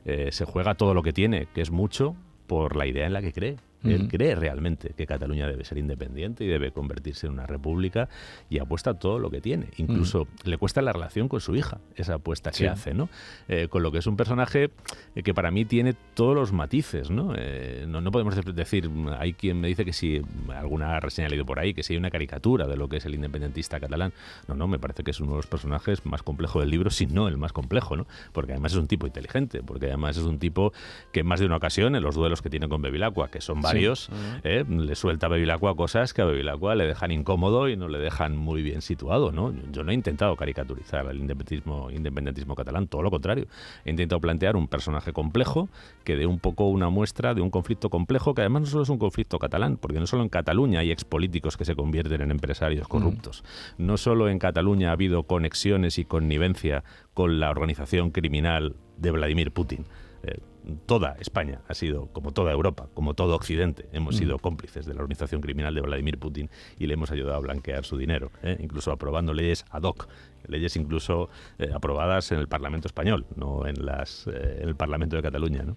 eh, 0.06 0.30
se 0.32 0.46
juega 0.46 0.76
todo 0.76 0.94
lo 0.94 1.04
que 1.04 1.14
tiene, 1.14 1.48
que 1.54 1.62
es 1.62 1.72
mucho, 1.72 2.16
por 2.48 2.76
la 2.76 2.88
idea 2.88 3.06
en 3.06 3.14
la 3.14 3.22
que 3.22 3.34
cree. 3.34 3.58
Él 3.84 4.08
cree 4.10 4.36
realmente 4.36 4.94
que 4.96 5.06
Cataluña 5.06 5.48
debe 5.48 5.64
ser 5.64 5.78
independiente 5.78 6.44
y 6.44 6.48
debe 6.48 6.72
convertirse 6.72 7.28
en 7.28 7.34
una 7.34 7.46
república 7.46 8.10
y 8.50 8.60
apuesta 8.60 8.96
todo 8.96 9.20
lo 9.20 9.30
que 9.30 9.42
tiene. 9.42 9.68
Incluso 9.78 10.28
le 10.44 10.58
cuesta 10.58 10.82
la 10.82 10.92
relación 10.92 11.28
con 11.30 11.40
su 11.40 11.56
hija, 11.56 11.80
esa 11.96 12.16
apuesta 12.16 12.52
que 12.52 12.68
hace, 12.68 12.94
¿no? 12.94 13.10
Eh, 13.48 13.68
con 13.70 13.84
lo 13.84 13.92
que 13.92 14.00
es 14.00 14.08
un 14.08 14.18
personaje 14.18 14.72
eh, 15.16 15.24
que 15.24 15.34
para 15.34 15.52
mí 15.52 15.66
tiene 15.66 15.94
todos 16.14 16.36
los 16.36 16.52
matices, 16.52 17.10
¿no? 17.10 17.34
Eh, 17.38 17.86
no, 17.88 18.02
no, 18.02 18.12
podemos 18.12 18.36
decir, 18.54 18.90
hay 19.18 19.34
quien 19.34 19.62
me 19.62 19.68
dice 19.68 19.86
que 19.86 19.94
si, 19.94 20.22
alguna 20.50 21.00
reseña 21.00 21.28
ha 21.28 21.30
leído 21.30 21.46
por 21.46 21.60
ahí, 21.60 21.74
que 21.74 21.84
si 21.84 21.94
hay 21.94 21.98
una 21.98 22.12
caricatura 22.12 22.68
de 22.68 22.76
lo 22.76 22.90
que 22.90 22.98
es 22.98 23.06
el 23.06 23.16
independentista 23.16 23.80
catalán. 23.80 24.14
No, 24.48 24.56
no, 24.56 24.68
me 24.68 24.80
parece 24.80 25.04
que 25.04 25.12
es 25.12 25.20
uno 25.20 25.32
de 25.32 25.38
los 25.38 25.48
personajes 25.48 26.06
más 26.06 26.24
complejos 26.24 26.62
del 26.62 26.72
libro, 26.72 26.90
si 26.90 27.06
no 27.06 27.28
el 27.28 27.38
más 27.38 27.54
complejo, 27.54 27.96
¿no? 27.96 28.08
Porque 28.34 28.52
además 28.52 28.74
es 28.74 28.78
un 28.78 28.88
tipo 28.88 29.08
inteligente, 29.08 29.64
porque 29.64 29.88
además 29.88 30.18
es 30.18 30.24
un 30.24 30.40
tipo 30.40 30.74
que 31.12 31.22
en 31.22 31.28
más 31.28 31.40
de 31.40 31.46
una 31.46 31.58
ocasión, 31.58 31.96
en 31.96 32.04
los 32.04 32.16
duelos 32.16 32.42
que 32.42 32.50
tiene 32.50 32.68
con 32.68 32.82
Bevilacqua, 32.82 33.30
que 33.30 33.42
son 33.42 33.62
varios, 33.74 34.10
¿eh? 34.44 34.66
le 34.68 34.96
suelta 34.96 35.28
a 35.28 35.30
Bevilacqua 35.30 35.76
cosas 35.76 36.14
que 36.14 36.22
a 36.22 36.26
Bevilacqua 36.26 36.76
le 36.76 36.86
dejan 36.86 37.12
incómodo 37.12 37.70
y 37.70 37.78
no 37.78 37.88
le 37.88 38.00
dejan 38.00 38.38
muy 38.38 38.62
bien 38.62 38.82
situado. 38.82 39.32
¿no? 39.32 39.54
Yo 39.72 39.84
no 39.84 39.92
he 39.92 39.96
intentado 39.96 40.36
caricaturizar 40.36 41.06
el 41.08 41.18
independentismo, 41.20 41.92
independentismo 41.92 42.56
catalán, 42.56 42.88
todo 42.88 43.02
lo 43.02 43.12
contrario. 43.12 43.48
He 43.86 43.90
intentado 43.90 44.20
plantear 44.20 44.56
un 44.56 44.68
personaje 44.68 45.14
complejo 45.14 45.70
que 46.04 46.16
dé 46.16 46.26
un 46.26 46.40
poco 46.40 46.68
una 46.68 46.90
muestra 46.90 47.34
de 47.34 47.42
un 47.42 47.50
conflicto 47.50 47.90
complejo 47.90 48.34
que 48.34 48.42
además 48.42 48.62
no 48.62 48.68
solo 48.68 48.84
es 48.84 48.90
un 48.90 48.98
conflicto 48.98 49.40
catalán, 49.40 49.78
porque 49.78 50.00
no 50.00 50.08
solo 50.08 50.24
en 50.24 50.30
Cataluña 50.30 50.80
hay 50.80 50.92
expolíticos 50.92 51.58
que 51.58 51.66
se 51.66 51.76
convierten 51.76 52.22
en 52.22 52.32
empresarios 52.32 52.88
corruptos. 52.88 53.44
No 53.78 53.98
solo 53.98 54.30
en 54.30 54.40
Cataluña 54.40 54.90
ha 54.90 54.94
habido 54.94 55.24
conexiones 55.24 55.98
y 55.98 56.06
connivencia 56.06 56.84
con 57.14 57.40
la 57.40 57.50
organización 57.50 58.12
criminal 58.12 58.76
de 58.98 59.12
Vladimir 59.12 59.52
Putin. 59.52 59.86
Eh, 60.24 60.40
toda 60.78 61.16
España 61.20 61.62
ha 61.68 61.74
sido, 61.74 62.08
como 62.14 62.32
toda 62.32 62.52
Europa, 62.52 62.88
como 62.94 63.14
todo 63.14 63.36
Occidente, 63.36 63.88
hemos 63.92 64.16
sido 64.18 64.38
Mm. 64.38 64.40
cómplices 64.40 64.86
de 64.86 64.94
la 64.94 65.02
organización 65.02 65.42
criminal 65.42 65.74
de 65.76 65.82
Vladimir 65.82 66.18
Putin 66.20 66.50
y 66.78 66.88
le 66.88 66.94
hemos 66.96 67.12
ayudado 67.12 67.36
a 67.36 67.40
blanquear 67.40 67.86
su 67.86 67.98
dinero, 67.98 68.32
¿eh? 68.44 68.58
incluso 68.60 68.92
aprobando 68.92 69.34
leyes 69.34 69.66
ad 69.70 69.84
hoc, 69.84 70.08
leyes 70.48 70.76
incluso 70.76 71.30
eh, 71.60 71.70
aprobadas 71.74 72.32
en 72.32 72.40
el 72.40 72.48
Parlamento 72.48 72.88
español, 72.88 73.26
no 73.36 73.66
en, 73.68 73.86
las, 73.86 74.28
eh, 74.28 74.60
en 74.62 74.70
el 74.70 74.76
Parlamento 74.76 75.16
de 75.16 75.22
Cataluña. 75.22 75.64
¿no? 75.64 75.76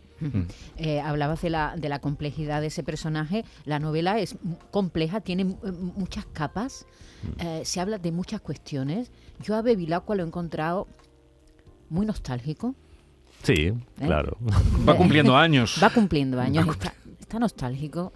Eh, 0.76 1.00
hablabas 1.00 1.42
de 1.42 1.50
la, 1.50 1.74
de 1.76 1.88
la 1.88 2.00
complejidad 2.00 2.60
de 2.60 2.68
ese 2.68 2.82
personaje. 2.82 3.44
La 3.64 3.78
novela 3.78 4.18
es 4.18 4.36
m- 4.44 4.56
compleja, 4.70 5.20
tiene 5.20 5.44
muchas 5.44 6.26
capas, 6.26 6.86
eh, 7.38 7.62
se 7.64 7.80
habla 7.80 7.98
de 7.98 8.12
muchas 8.12 8.40
cuestiones. 8.40 9.10
Yo 9.42 9.54
a 9.56 9.62
Bevilacqua 9.62 10.14
lo 10.16 10.22
he 10.22 10.26
encontrado 10.26 10.86
muy 11.90 12.06
nostálgico. 12.06 12.74
Sí, 13.42 13.72
claro. 13.98 14.36
Va 14.88 14.96
cumpliendo 14.96 15.36
años. 15.36 15.78
Va 15.82 15.90
cumpliendo 15.90 16.40
años, 16.40 16.66
está, 16.68 16.94
está 17.20 17.38
nostálgico, 17.38 18.12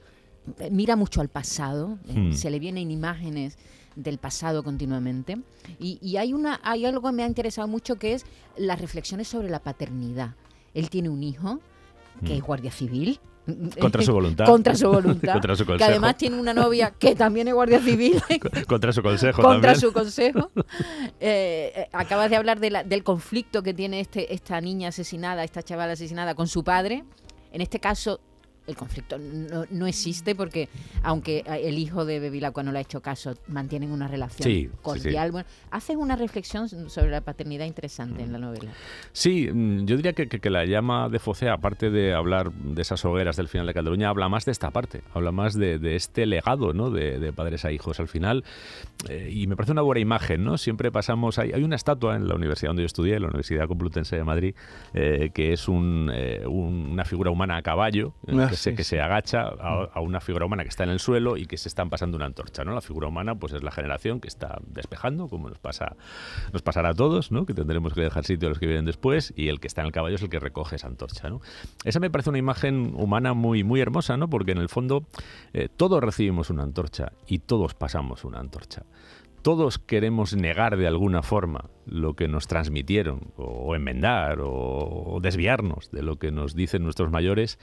eh, 0.61 0.69
mira 0.71 0.95
mucho 0.97 1.21
al 1.21 1.29
pasado, 1.29 1.99
eh, 2.09 2.13
Hmm. 2.15 2.33
se 2.33 2.51
le 2.51 2.59
vienen 2.59 2.91
imágenes 2.91 3.59
del 3.97 4.19
pasado 4.19 4.63
continuamente. 4.63 5.39
Y, 5.81 5.99
y 6.03 6.17
hay, 6.19 6.33
una, 6.33 6.61
hay 6.63 6.85
algo 6.87 7.03
que 7.09 7.13
me 7.13 7.23
ha 7.23 7.27
interesado 7.27 7.67
mucho 7.67 7.97
que 7.97 8.13
es 8.15 8.25
las 8.57 8.81
reflexiones 8.81 9.27
sobre 9.29 9.49
la 9.49 9.61
paternidad. 9.61 10.35
Él 10.75 10.91
tiene 10.91 11.09
un 11.09 11.23
hijo 11.23 11.61
que 12.25 12.37
es 12.37 12.43
guardia 12.43 12.71
civil. 12.71 13.19
Contra 13.81 14.03
su 14.03 14.13
voluntad. 14.13 14.45
Contra 14.47 14.75
su 14.75 14.89
voluntad. 14.93 15.33
Contra 15.35 15.55
su 15.57 15.65
que 15.65 15.73
consejo. 15.73 15.91
además 15.91 16.17
tiene 16.17 16.39
una 16.41 16.53
novia 16.53 16.93
que 16.99 17.15
también 17.15 17.49
es 17.49 17.55
guardia 17.55 17.81
civil. 17.81 18.21
Contra 18.67 18.93
su 18.93 19.03
consejo 19.03 19.41
contra 19.43 19.73
también. 19.73 19.81
su 19.81 19.93
consejo. 19.93 20.51
Eh, 21.21 21.73
eh, 21.75 21.89
acabas 21.93 22.29
de 22.31 22.37
hablar 22.37 22.59
de 22.61 22.71
la- 22.71 22.85
del 22.85 23.03
conflicto 23.05 23.63
que 23.63 23.73
tiene 23.75 24.01
este, 24.01 24.35
esta 24.35 24.61
niña 24.61 24.89
asesinada, 24.89 25.45
esta 25.45 25.63
chavala 25.63 25.93
asesinada 25.93 26.35
con 26.35 26.49
su 26.49 26.65
padre. 26.65 27.05
En 27.53 27.61
este 27.61 27.79
caso, 27.81 28.21
el 28.67 28.77
conflicto 28.77 29.19
no, 29.19 29.65
no 29.71 29.87
existe 29.87 30.35
porque, 30.35 30.69
aunque 31.03 31.45
el 31.47 31.79
hijo 31.79 32.05
de 32.05 32.21
Bevilacqua 32.21 32.63
no 32.63 32.73
le 32.73 32.79
ha 32.79 32.83
hecho 32.83 33.01
caso, 33.01 33.35
mantienen 33.49 33.91
una 33.91 34.09
relación 34.09 34.45
Sí, 34.49 34.63
sí, 34.65 34.69
sí. 34.71 34.79
cordial. 34.83 35.33
Bueno, 35.33 35.49
haces 35.71 35.97
una 35.97 36.17
reflexión 36.17 36.69
sobre 36.69 37.11
la 37.11 37.21
paternidad 37.21 37.65
interesante 37.67 38.23
en 38.23 38.33
la 38.33 38.39
novela. 38.39 38.73
Sí, 39.13 39.49
mm, 39.53 39.85
yo 39.87 39.97
diría 39.97 40.13
que, 40.13 40.29
que- 40.29 40.41
que 40.41 40.51
la 40.51 40.65
llama 40.65 41.09
de 41.09 41.19
Focea, 41.19 41.55
aparte 41.55 41.91
de 41.91 42.13
hablar 42.15 42.53
de 42.53 42.83
esas 42.83 43.05
hogueras 43.05 43.37
del 43.37 43.49
final 43.49 43.67
de 43.67 43.75
Cataluña, 43.75 44.09
habla 44.09 44.29
más 44.29 44.45
de 44.45 44.53
esta 44.53 44.71
parte, 44.71 45.03
habla 45.15 45.33
más 45.33 45.55
de, 45.55 45.79
de 45.79 45.97
este 45.97 46.27
legado 46.27 46.73
¿no? 46.73 46.91
de, 46.91 47.19
de 47.19 47.33
padres 47.33 47.65
a 47.65 47.73
hijos. 47.73 48.01
Al 48.01 48.09
final, 48.09 48.45
eh, 49.09 49.31
y 49.33 49.47
me 49.47 49.57
parece 49.57 49.73
una 49.73 49.83
buena 49.83 50.01
imagen, 50.01 50.45
¿no? 50.45 50.59
Siempre 50.59 50.91
pasamos, 50.91 51.39
hay, 51.39 51.53
hay 51.53 51.63
una 51.63 51.77
estatua 51.77 52.17
en 52.17 52.29
la 52.29 52.35
universidad 52.35 52.71
donde 52.71 52.83
yo 52.83 52.87
estudié, 52.87 53.19
la 53.21 53.27
Universidad 53.29 53.67
Complutense 53.69 54.17
de 54.17 54.25
Madrid, 54.25 54.55
eh, 54.95 55.31
que 55.35 55.53
es 55.53 55.69
un, 55.69 56.11
eh, 56.13 56.43
un- 56.47 56.91
una 56.93 57.05
figura 57.05 57.31
humana 57.31 57.57
a 57.57 57.63
caballo, 57.63 58.13
Ah, 58.29 58.33
que, 58.57 58.85
se, 58.85 58.97
que 58.97 59.01
agacha 59.01 59.43
a, 59.43 59.85
a 59.93 60.01
una 60.01 60.21
figura 60.21 60.47
humana 60.47 60.63
que 60.63 60.69
está 60.69 60.85
en 60.85 60.91
el 60.91 61.01
suelo 61.01 61.37
y 61.37 61.47
que 61.47 61.57
se 61.57 61.69
están 61.69 61.91
pasando 61.91 62.17
una 62.17 62.27
antorcha, 62.27 62.65
¿no? 62.65 62.75
La 62.75 62.81
figura 62.81 63.09
humana, 63.09 63.35
pues 63.35 63.53
es 63.53 63.63
la 63.63 63.71
generación 63.71 64.21
que 64.21 64.29
está 64.29 64.59
despejando, 64.67 65.29
como 65.29 65.49
nos 65.49 65.59
pasa, 65.59 65.97
nos 66.53 66.63
pasará 66.63 66.91
a 66.91 66.95
todos, 66.95 67.33
¿no? 67.33 67.47
Que 67.47 67.55
tendremos 67.55 67.95
que 67.95 68.01
dejar 68.01 68.25
sitio 68.25 68.49
a 68.49 68.51
los 68.51 68.59
que 68.59 68.67
vienen 68.67 68.85
después 68.85 69.33
y 69.37 69.49
el 69.49 69.61
que 69.61 69.67
está 69.67 69.83
en 69.83 69.89
el 69.89 69.93
caballo 69.93 70.17
es 70.17 70.23
el 70.23 70.29
que 70.29 70.39
recoge 70.39 70.77
esa 70.77 70.87
antorcha, 70.87 71.29
¿no? 71.29 71.41
Esa 71.85 72.01
me 72.01 72.11
parece 72.11 72.31
una 72.31 72.39
imagen 72.39 72.93
humana 72.97 73.35
muy, 73.35 73.65
muy 73.65 73.81
hermosa, 73.81 74.17
¿no? 74.17 74.29
Porque 74.29 74.53
en 74.53 74.59
el 74.59 74.69
fondo 74.69 75.05
eh, 75.53 75.69
todos 75.75 76.03
recibimos 76.03 76.51
una 76.51 76.63
antorcha 76.63 77.13
y 77.27 77.41
todos 77.41 77.75
pasamos 77.75 78.25
una 78.25 78.41
antorcha. 78.41 78.83
Todos 79.47 79.79
queremos 79.79 80.35
negar 80.35 80.77
de 80.77 80.89
alguna 80.89 81.23
forma 81.23 81.71
lo 81.85 82.15
que 82.15 82.27
nos 82.27 82.49
transmitieron, 82.49 83.33
o, 83.37 83.77
enmendar, 83.77 84.41
o, 84.43 85.21
desviarnos 85.23 85.93
de 85.93 86.03
lo 86.03 86.19
que 86.19 86.33
nos 86.33 86.57
dicen 86.57 86.83
nuestros 86.83 87.13
mayores, 87.13 87.61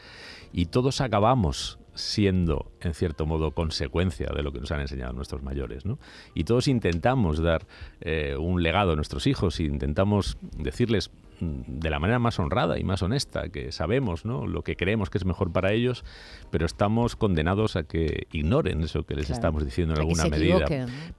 y 0.54 0.68
todos 0.68 1.02
acabamos 1.02 1.80
siendo, 1.94 2.72
en 2.80 2.94
cierto 2.94 3.26
modo, 3.26 3.52
consecuencia 3.52 4.30
de 4.34 4.44
lo 4.44 4.54
que 4.54 4.62
nos 4.62 4.72
han 4.72 4.80
enseñado 4.80 5.12
nuestros 5.12 5.44
mayores. 5.44 5.86
¿no? 5.86 6.00
Y 6.34 6.46
todos 6.46 6.70
intentamos 6.70 7.44
dar 7.44 7.68
eh, 8.00 8.38
un 8.40 8.64
legado 8.64 8.94
a 8.94 8.96
nuestros 8.96 9.28
hijos, 9.28 9.60
e 9.60 9.64
intentamos 9.64 10.38
decirles 10.58 11.12
de 11.40 11.90
la 11.90 12.00
manera 12.00 12.20
más 12.20 12.40
honrada 12.40 12.80
y 12.80 12.84
más 12.84 13.02
honesta 13.02 13.50
que 13.50 13.72
sabemos 13.72 14.26
¿no? 14.26 14.48
lo 14.48 14.62
que 14.64 14.76
creemos 14.76 15.10
que 15.10 15.18
es 15.18 15.26
mejor 15.26 15.52
para 15.52 15.72
ellos, 15.72 16.04
pero 16.52 16.66
estamos 16.66 17.16
condenados 17.16 17.76
a 17.76 17.84
que 17.84 18.28
ignoren 18.32 18.82
eso 18.82 19.04
que 19.04 19.16
les 19.16 19.26
Claro. 19.28 19.38
estamos 19.38 19.66
diciendo 19.66 19.94
en 19.96 20.02
alguna 20.02 20.26
medida. 20.26 20.66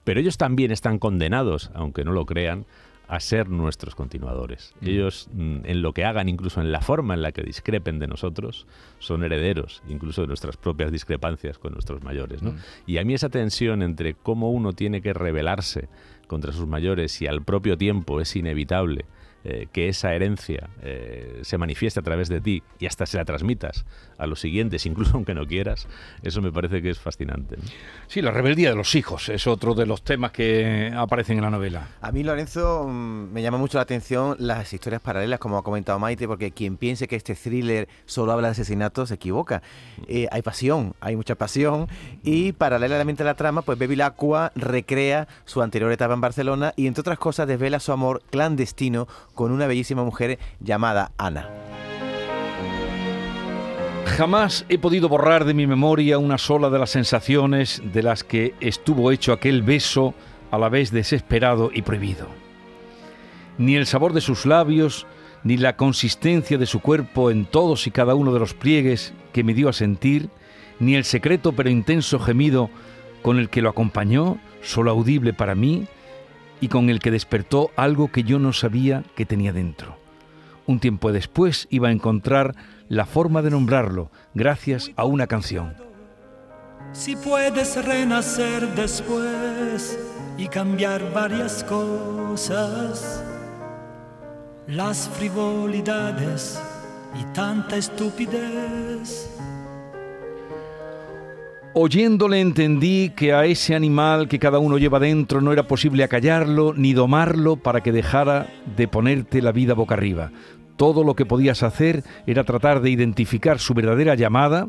Pero 0.05 0.21
ellos 0.21 0.37
también 0.37 0.71
están 0.71 0.99
condenados, 0.99 1.71
aunque 1.75 2.05
no 2.05 2.13
lo 2.13 2.27
crean, 2.27 2.67
a 3.07 3.21
ser 3.21 3.49
nuestros 3.51 3.95
continuadores. 3.95 4.75
Ellos, 4.81 5.29
mm, 5.33 5.59
en 5.65 5.83
lo 5.83 5.93
que 5.93 6.05
hagan, 6.05 6.29
incluso 6.29 6.61
en 6.61 6.73
la 6.73 6.81
forma 6.81 7.15
en 7.15 7.23
la 7.23 7.33
que 7.33 7.43
discrepen 7.43 7.99
de 7.99 8.07
nosotros, 8.07 8.67
son 8.99 9.23
herederos, 9.25 9.83
incluso 9.89 10.23
de 10.23 10.29
nuestras 10.29 10.57
propias 10.57 10.91
discrepancias 10.91 11.59
con 11.59 11.73
nuestros 11.73 12.03
mayores. 12.03 12.43
¿no? 12.43 12.53
Mm. 12.53 12.57
Y 12.87 12.99
a 12.99 13.05
mí 13.05 13.15
esa 13.15 13.29
tensión 13.29 13.83
entre 13.83 14.15
cómo 14.15 14.51
uno 14.51 14.73
tiene 14.73 15.03
que 15.03 15.13
rebelarse 15.13 15.89
contra 16.27 16.53
sus 16.53 16.67
mayores 16.67 17.21
y 17.21 17.27
al 17.27 17.43
propio 17.43 17.77
tiempo 17.77 18.21
es 18.21 18.35
inevitable 18.37 19.05
eh, 19.45 19.69
que 19.73 19.89
esa 19.89 20.15
herencia 20.15 20.71
eh, 20.83 21.41
se 21.43 21.59
manifieste 21.59 22.01
a 22.01 22.03
través 22.03 22.31
de 22.31 22.41
ti 22.41 22.63
y 22.79 22.87
hasta 22.87 23.05
se 23.05 23.19
la 23.19 23.27
transmitas 23.27 23.85
a 24.17 24.27
los 24.27 24.41
siguientes, 24.41 24.87
incluso 24.87 25.13
aunque 25.15 25.35
no 25.35 25.47
quieras, 25.47 25.87
eso 26.23 26.41
me 26.41 26.51
parece 26.51 26.81
que 26.81 26.89
es 26.89 26.99
fascinante. 26.99 27.59
¿no? 27.59 27.63
Sí, 28.07 28.23
la 28.23 28.31
rebeldía 28.31 28.71
de 28.71 28.77
los 28.77 28.95
hijos 28.95 29.29
es 29.29 29.47
otro 29.47 29.75
de 29.75 29.85
los 29.85 30.03
temas 30.03 30.33
que 30.33 30.93
aparecen 30.97 31.37
en 31.37 31.45
la 31.45 31.51
novela. 31.51 31.89
A 32.01 32.11
mí, 32.11 32.23
Lorenzo, 32.23 32.87
mm, 32.89 33.33
me 33.33 33.43
llama 33.43 33.59
mucho 33.59 33.79
la 33.79 33.83
atención 33.83 34.37
las 34.39 34.73
historias 34.73 35.03
paralelas, 35.03 35.39
como 35.41 35.59
ha 35.59 35.63
comentado 35.63 35.99
Maite, 35.99 36.27
porque 36.27 36.53
quien 36.53 36.77
piense 36.77 37.07
que 37.07 37.17
este 37.17 37.35
thriller 37.35 37.89
solo 38.07 38.33
habla 38.33 38.49
de 38.49 38.53
asesinatos 38.53 39.11
se 39.11 39.17
equivoca. 39.17 39.63
Eh, 40.09 40.27
hay 40.31 40.43
pasión, 40.43 40.95
hay 41.01 41.17
mucha 41.17 41.35
pasión, 41.35 41.89
y 42.23 42.53
paralelamente 42.53 43.23
a 43.23 43.27
la 43.27 43.35
trama, 43.35 43.63
pues 43.63 43.79
Bevilacqua 43.79 44.53
recrea 44.55 45.29
su 45.45 45.63
anterior 45.63 45.93
etapa 45.93 46.15
en 46.15 46.21
Barcelona 46.21 46.73
y, 46.77 46.87
entre 46.87 47.03
otras 47.03 47.19
cosas, 47.19 47.47
desvela 47.47 47.81
su 47.81 47.93
amor 47.93 48.23
clandestino 48.31 49.07
con 49.35 49.53
una 49.53 49.67
bellísima 49.67 50.05
mujer 50.05 50.39
llamada 50.61 51.13
Ana. 51.19 51.51
Jamás 54.07 54.65
he 54.69 54.79
podido 54.79 55.09
borrar 55.09 55.45
de 55.45 55.55
mi 55.55 55.67
memoria 55.67 56.19
una 56.19 56.39
sola 56.39 56.71
de 56.71 56.79
las 56.79 56.91
sensaciones 56.91 57.83
de 57.93 58.03
las 58.03 58.23
que 58.23 58.55
estuvo 58.61 59.11
hecho 59.11 59.33
aquel 59.33 59.63
beso 59.63 60.15
a 60.51 60.59
la 60.59 60.69
vez 60.69 60.93
desesperado 60.93 61.71
y 61.75 61.83
prohibido. 61.83 62.29
Ni 63.59 63.75
el 63.75 63.87
sabor 63.87 64.13
de 64.13 64.21
sus 64.21 64.47
labios, 64.47 65.07
ni 65.43 65.57
la 65.57 65.77
consistencia 65.77 66.59
de 66.59 66.67
su 66.67 66.81
cuerpo 66.81 67.31
en 67.31 67.45
todos 67.45 67.87
y 67.87 67.91
cada 67.91 68.15
uno 68.15 68.33
de 68.33 68.39
los 68.39 68.55
pliegues 68.55 69.15
que 69.33 69.43
me 69.43 69.55
dio 69.55 69.69
a 69.69 69.73
sentir, 69.73 70.29
ni 70.79 70.95
el 70.95 71.05
secreto 71.05 71.53
pero 71.53 71.71
intenso 71.71 72.19
gemido 72.21 72.71
con 73.23 73.39
el 73.39 73.49
que 73.49 73.63
lo 73.63 73.71
acompañó, 73.71 74.39
solo 74.63 74.91
audible 74.93 75.33
para 75.33 75.55
mí, 75.55 75.87
y 76.61 76.69
con 76.69 76.91
el 76.91 77.01
que 77.01 77.11
despertó 77.11 77.71
algo 77.77 78.11
que 78.11 78.23
yo 78.23 78.39
no 78.39 78.53
sabía 78.53 79.05
que 79.17 79.27
tenía 79.27 79.53
dentro. 79.53 79.97
Un 80.67 80.81
tiempo 80.81 81.13
después 81.13 81.67
iba 81.71 81.89
a 81.89 81.93
encontrar 81.93 82.55
la 82.89 83.07
forma 83.07 83.43
de 83.43 83.51
nombrarlo 83.51 84.11
gracias 84.35 84.91
a 84.97 85.05
una 85.05 85.27
canción. 85.27 85.75
Si 86.93 87.17
puedes 87.17 87.85
renacer 87.85 88.75
después 88.75 89.99
y 90.39 90.47
cambiar 90.49 91.13
varias 91.13 91.65
cosas, 91.65 93.23
las 94.69 95.09
frivolidades 95.09 96.61
y 97.21 97.25
tanta 97.33 97.77
estupidez. 97.77 99.34
Oyéndole 101.77 102.41
entendí 102.41 103.11
que 103.17 103.33
a 103.33 103.47
ese 103.47 103.75
animal 103.75 104.29
que 104.29 104.39
cada 104.39 104.61
uno 104.61 104.79
lleva 104.79 105.01
dentro 105.01 105.41
no 105.41 105.53
era 105.53 105.67
posible 105.67 106.05
acallarlo 106.05 106.73
ni 106.73 106.93
domarlo 106.93 107.57
para 107.57 107.81
que 107.81 107.91
dejara 107.91 108.47
de 108.77 108.87
ponerte 108.87 109.43
la 109.43 109.51
vida 109.51 109.75
boca 109.75 109.95
arriba. 109.95 110.31
Todo 110.77 111.03
lo 111.03 111.17
que 111.17 111.27
podías 111.27 111.65
hacer 111.65 112.05
era 112.29 112.45
tratar 112.45 112.81
de 112.81 112.91
identificar 112.91 113.59
su 113.59 113.75
verdadera 113.75 114.15
llamada, 114.15 114.69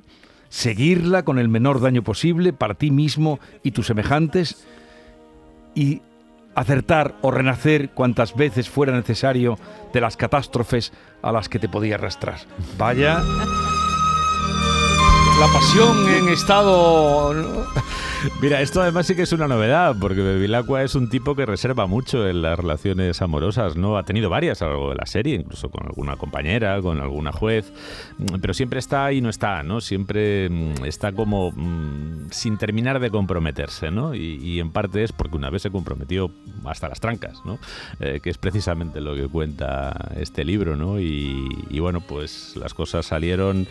seguirla 0.50 1.24
con 1.24 1.38
el 1.38 1.48
menor 1.48 1.80
daño 1.80 2.02
posible 2.02 2.54
para 2.54 2.74
ti 2.74 2.90
mismo 2.90 3.40
y 3.62 3.70
tus 3.70 3.86
semejantes 3.86 4.66
y 5.76 6.02
acertar 6.56 7.14
o 7.22 7.30
renacer 7.30 7.92
cuantas 7.92 8.36
veces 8.36 8.68
fuera 8.68 8.94
necesario 8.94 9.60
de 9.94 10.02
las 10.02 10.18
catástrofes 10.18 10.92
a 11.22 11.32
las 11.32 11.50
que 11.50 11.60
te 11.60 11.70
podía 11.70 11.96
arrastrar. 11.96 12.40
Vaya 12.80 13.22
la 15.40 15.48
pasión 15.48 16.08
en 16.08 16.30
estado 16.30 17.34
Mira, 18.42 18.62
esto 18.62 18.82
además 18.82 19.06
sí 19.06 19.16
que 19.16 19.24
es 19.24 19.34
una 19.34 19.48
novedad, 19.48 19.96
porque 20.00 20.22
Bevilacqua 20.22 20.84
es 20.84 20.96
un 20.96 21.10
tipo 21.10 21.36
que 21.36 21.46
reserva 21.46 21.86
mucho 21.86 22.28
en 22.28 22.42
las 22.42 22.58
relaciones 22.58 23.22
amorosas, 23.22 23.76
¿no? 23.76 23.98
Ha 23.98 24.04
tenido 24.04 24.30
varias 24.30 24.62
a 24.62 24.66
lo 24.66 24.72
largo 24.72 24.90
de 24.92 24.96
la 24.96 25.06
serie, 25.06 25.36
incluso 25.36 25.70
con 25.70 25.86
alguna 25.86 26.16
compañera, 26.16 26.82
con 26.82 27.02
alguna 27.02 27.32
juez, 27.32 27.72
pero 28.42 28.54
siempre 28.54 28.80
está 28.80 29.12
y 29.12 29.22
no 29.22 29.30
está, 29.30 29.62
¿no? 29.64 29.82
Siempre 29.82 30.50
mm, 30.50 30.86
está 30.86 31.12
como 31.12 31.52
mm, 31.52 32.30
sin 32.32 32.58
terminar 32.58 33.00
de 33.00 33.12
comprometerse, 33.12 33.92
¿no? 33.92 34.16
Y, 34.16 34.60
en 34.60 34.72
parte 34.72 35.04
es 35.04 35.12
porque 35.12 35.36
una 35.36 35.50
vez 35.50 35.64
se 35.64 35.70
comprometió 35.70 36.32
hasta 36.66 36.88
las 36.88 37.00
trancas, 37.00 37.42
¿no? 37.46 37.60
Eh, 38.00 38.22
que 38.24 38.30
es 38.30 38.38
precisamente 38.38 39.02
lo 39.02 39.16
que 39.16 39.28
cuenta 39.28 40.12
este 40.16 40.46
libro, 40.46 40.76
¿no? 40.76 41.00
y 41.00 41.80
bueno, 41.80 42.00
pues 42.00 42.56
las 42.56 42.74
cosas 42.74 43.06
salieron 43.06 43.68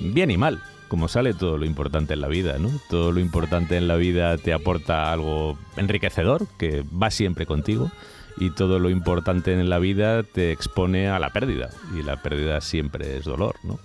bien 0.00 0.30
y 0.30 0.36
mal 0.36 0.60
como 0.88 1.08
sale 1.08 1.34
todo 1.34 1.58
lo 1.58 1.66
importante 1.66 2.14
en 2.14 2.20
la 2.20 2.28
vida, 2.28 2.58
¿no? 2.58 2.70
Todo 2.88 3.12
lo 3.12 3.20
importante 3.20 3.76
en 3.76 3.88
la 3.88 3.96
vida 3.96 4.36
te 4.38 4.52
aporta 4.52 5.12
algo 5.12 5.58
enriquecedor 5.76 6.46
que 6.58 6.84
va 7.00 7.10
siempre 7.10 7.46
contigo 7.46 7.90
y 8.38 8.50
todo 8.50 8.78
lo 8.78 8.90
importante 8.90 9.52
en 9.52 9.68
la 9.68 9.78
vida 9.78 10.22
te 10.22 10.52
expone 10.52 11.08
a 11.08 11.18
la 11.18 11.30
pérdida 11.30 11.70
y 11.98 12.02
la 12.02 12.22
pérdida 12.22 12.60
siempre 12.60 13.16
es 13.18 13.24
dolor, 13.24 13.56
¿no? 13.62 13.78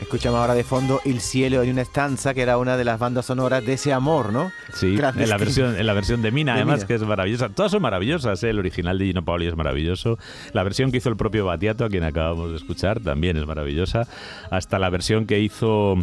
Escuchamos 0.00 0.40
ahora 0.40 0.54
de 0.54 0.64
fondo 0.64 1.00
El 1.04 1.20
cielo 1.20 1.62
en 1.62 1.70
una 1.70 1.82
estanza, 1.82 2.32
que 2.32 2.42
era 2.42 2.58
una 2.58 2.76
de 2.76 2.84
las 2.84 2.98
bandas 2.98 3.26
sonoras 3.26 3.64
de 3.64 3.74
ese 3.74 3.92
amor, 3.92 4.32
¿no? 4.32 4.52
Sí, 4.72 4.94
en 4.96 5.28
la, 5.28 5.36
versión, 5.36 5.76
en 5.76 5.86
la 5.86 5.92
versión 5.92 6.22
de 6.22 6.30
Mina, 6.30 6.54
además, 6.54 6.84
que 6.84 6.94
es 6.94 7.02
maravillosa. 7.02 7.48
Todas 7.48 7.72
son 7.72 7.82
maravillosas, 7.82 8.42
¿eh? 8.44 8.50
el 8.50 8.58
original 8.58 8.98
de 8.98 9.06
Gino 9.06 9.24
Paoli 9.24 9.46
es 9.46 9.56
maravilloso. 9.56 10.18
La 10.52 10.62
versión 10.62 10.92
que 10.92 10.98
hizo 10.98 11.08
el 11.08 11.16
propio 11.16 11.44
Batiato, 11.44 11.84
a 11.84 11.88
quien 11.88 12.04
acabamos 12.04 12.50
de 12.50 12.56
escuchar, 12.56 13.00
también 13.00 13.36
es 13.36 13.46
maravillosa. 13.46 14.06
Hasta 14.50 14.78
la 14.78 14.88
versión 14.88 15.26
que 15.26 15.40
hizo 15.40 15.96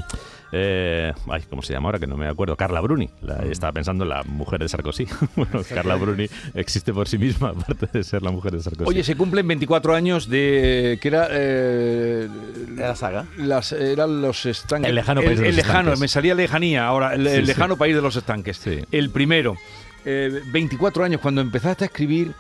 eh, 0.58 1.12
ay, 1.30 1.44
¿cómo 1.50 1.62
se 1.62 1.74
llama 1.74 1.90
ahora? 1.90 2.00
Que 2.00 2.08
no 2.08 2.16
me 2.16 2.28
acuerdo. 2.28 2.56
Carla 2.56 2.80
Bruni. 2.80 3.10
Mm. 3.22 3.52
estaba 3.52 3.74
pensando 3.74 4.04
en 4.04 4.10
la 4.12 4.24
mujer 4.24 4.62
de 4.62 4.70
Sarkozy. 4.70 5.06
bueno, 5.36 5.62
Carla 5.68 5.96
Bruni 5.96 6.28
existe 6.54 6.94
por 6.94 7.10
sí 7.10 7.18
misma, 7.18 7.50
aparte 7.58 7.88
de 7.92 8.04
ser 8.04 8.22
la 8.22 8.32
mujer 8.32 8.54
de 8.54 8.62
Sarkozy. 8.62 8.90
Oye, 8.90 9.04
se 9.04 9.18
cumplen 9.18 9.48
24 9.48 9.94
años 9.94 10.30
de. 10.30 10.98
que 11.02 11.08
era. 11.08 11.28
Eh, 11.32 12.30
la 12.76 12.96
saga. 12.96 13.26
Las, 13.38 13.74
eran 13.92 14.22
los 14.22 14.46
estanques. 14.46 14.90
El 14.90 14.96
lejano 14.96 15.22
país 15.22 15.40
de 15.40 15.48
los 15.48 15.56
lejano, 15.56 15.96
me 15.98 16.08
salía 16.08 16.36
lejanía 16.36 16.86
ahora. 16.86 17.14
El, 17.14 17.46
lejano 17.46 17.78
país 17.78 17.96
de 17.96 18.02
los 18.02 18.16
estanques. 18.16 18.62
El 18.92 19.10
primero. 19.10 19.58
24 20.06 21.02
eh, 21.02 21.06
años, 21.06 21.22
cuando 21.22 21.42
empezaste 21.42 21.86
a 21.86 21.88
escribir 21.88 22.32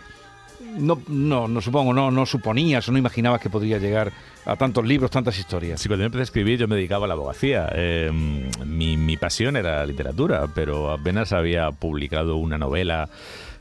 no, 0.77 1.01
no, 1.07 1.47
no 1.47 1.61
supongo, 1.61 1.93
no, 1.93 2.11
no 2.11 2.25
suponías 2.25 2.87
o 2.87 2.91
no 2.91 2.97
imaginabas 2.97 3.41
que 3.41 3.49
podría 3.49 3.77
llegar 3.77 4.11
a 4.45 4.55
tantos 4.55 4.85
libros, 4.85 5.09
tantas 5.09 5.37
historias. 5.37 5.81
Sí, 5.81 5.87
cuando 5.87 6.03
yo 6.03 6.07
empecé 6.07 6.21
a 6.21 6.23
escribir 6.23 6.59
yo 6.59 6.67
me 6.67 6.75
dedicaba 6.75 7.05
a 7.05 7.07
la 7.07 7.13
abogacía. 7.13 7.69
Em, 7.73 8.49
mi, 8.65 8.97
mi 8.97 9.17
pasión 9.17 9.55
era 9.55 9.77
la 9.77 9.85
literatura, 9.85 10.47
pero 10.53 10.91
apenas 10.91 11.33
había 11.33 11.71
publicado 11.71 12.35
una 12.35 12.57
novela 12.57 13.09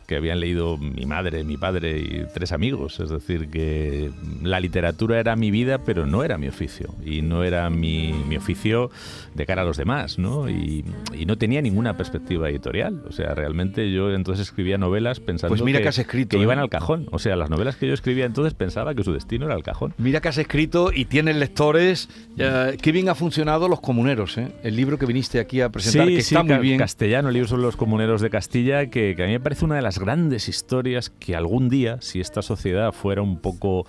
que 0.06 0.16
habían 0.16 0.40
leído 0.40 0.76
mi 0.76 1.06
madre, 1.06 1.44
mi 1.44 1.56
padre 1.56 1.98
y 1.98 2.24
tres 2.32 2.52
amigos. 2.52 3.00
Es 3.00 3.10
decir, 3.10 3.48
que 3.48 4.10
la 4.42 4.60
literatura 4.60 5.18
era 5.18 5.36
mi 5.36 5.50
vida, 5.50 5.78
pero 5.78 6.06
no 6.06 6.24
era 6.24 6.38
mi 6.38 6.48
oficio. 6.48 6.94
Y 7.04 7.22
no 7.22 7.44
era 7.44 7.70
mi, 7.70 8.12
mi 8.28 8.36
oficio 8.36 8.90
de 9.34 9.46
cara 9.46 9.62
a 9.62 9.64
los 9.64 9.76
demás, 9.76 10.18
¿no? 10.18 10.48
Y, 10.48 10.84
y, 11.12 11.26
no 11.26 11.36
tenía 11.36 11.60
ninguna 11.62 11.96
perspectiva 11.96 12.48
editorial. 12.48 13.02
O 13.08 13.12
sea, 13.12 13.34
realmente 13.34 13.90
yo 13.90 14.12
entonces 14.12 14.46
escribía 14.46 14.78
novelas 14.78 15.20
pensando 15.20 15.50
pues 15.50 15.62
mira 15.62 15.80
que, 15.80 15.88
has 15.88 15.98
escrito, 15.98 16.36
iban 16.36 16.58
¿eh? 16.58 16.62
al 16.62 16.68
cajón. 16.68 17.08
O 17.10 17.18
sea, 17.18 17.36
las 17.36 17.50
novelas 17.50 17.76
que 17.76 17.86
yo 17.86 17.94
escribía 17.94 18.26
entonces 18.26 18.54
pensaba 18.54 18.94
que 18.94 19.02
su 19.02 19.12
destino 19.12 19.46
era 19.46 19.54
el 19.54 19.62
cajón. 19.62 19.94
Mira 19.98 20.20
que 20.20 20.28
has 20.28 20.38
escrito 20.38 20.92
y 20.92 21.06
tienes 21.06 21.36
lectores. 21.36 22.08
Eh, 22.36 22.76
qué 22.80 22.92
bien 22.92 23.08
ha 23.08 23.14
funcionado 23.14 23.68
Los 23.68 23.80
Comuneros, 23.80 24.38
¿eh? 24.38 24.52
El 24.62 24.76
libro 24.76 24.98
que 24.98 25.06
viniste 25.06 25.40
aquí 25.40 25.60
a 25.60 25.68
presentar, 25.70 26.08
que 26.08 26.18
está 26.18 26.42
muy 26.42 26.58
bien. 26.58 26.78
castellano, 26.78 27.28
el 27.28 27.34
libro 27.34 27.48
sobre 27.48 27.62
los 27.62 27.76
comuneros 27.76 28.20
de 28.20 28.30
Castilla, 28.30 28.86
que, 28.86 29.14
que 29.16 29.22
a 29.22 29.26
mí 29.26 29.32
me 29.32 29.40
parece 29.40 29.64
una 29.64 29.76
de 29.76 29.82
las 29.82 29.93
grandes 29.98 30.48
historias 30.48 31.10
que 31.10 31.36
algún 31.36 31.68
día, 31.68 31.98
si 32.00 32.20
esta 32.20 32.42
sociedad 32.42 32.92
fuera 32.92 33.22
un 33.22 33.38
poco 33.38 33.86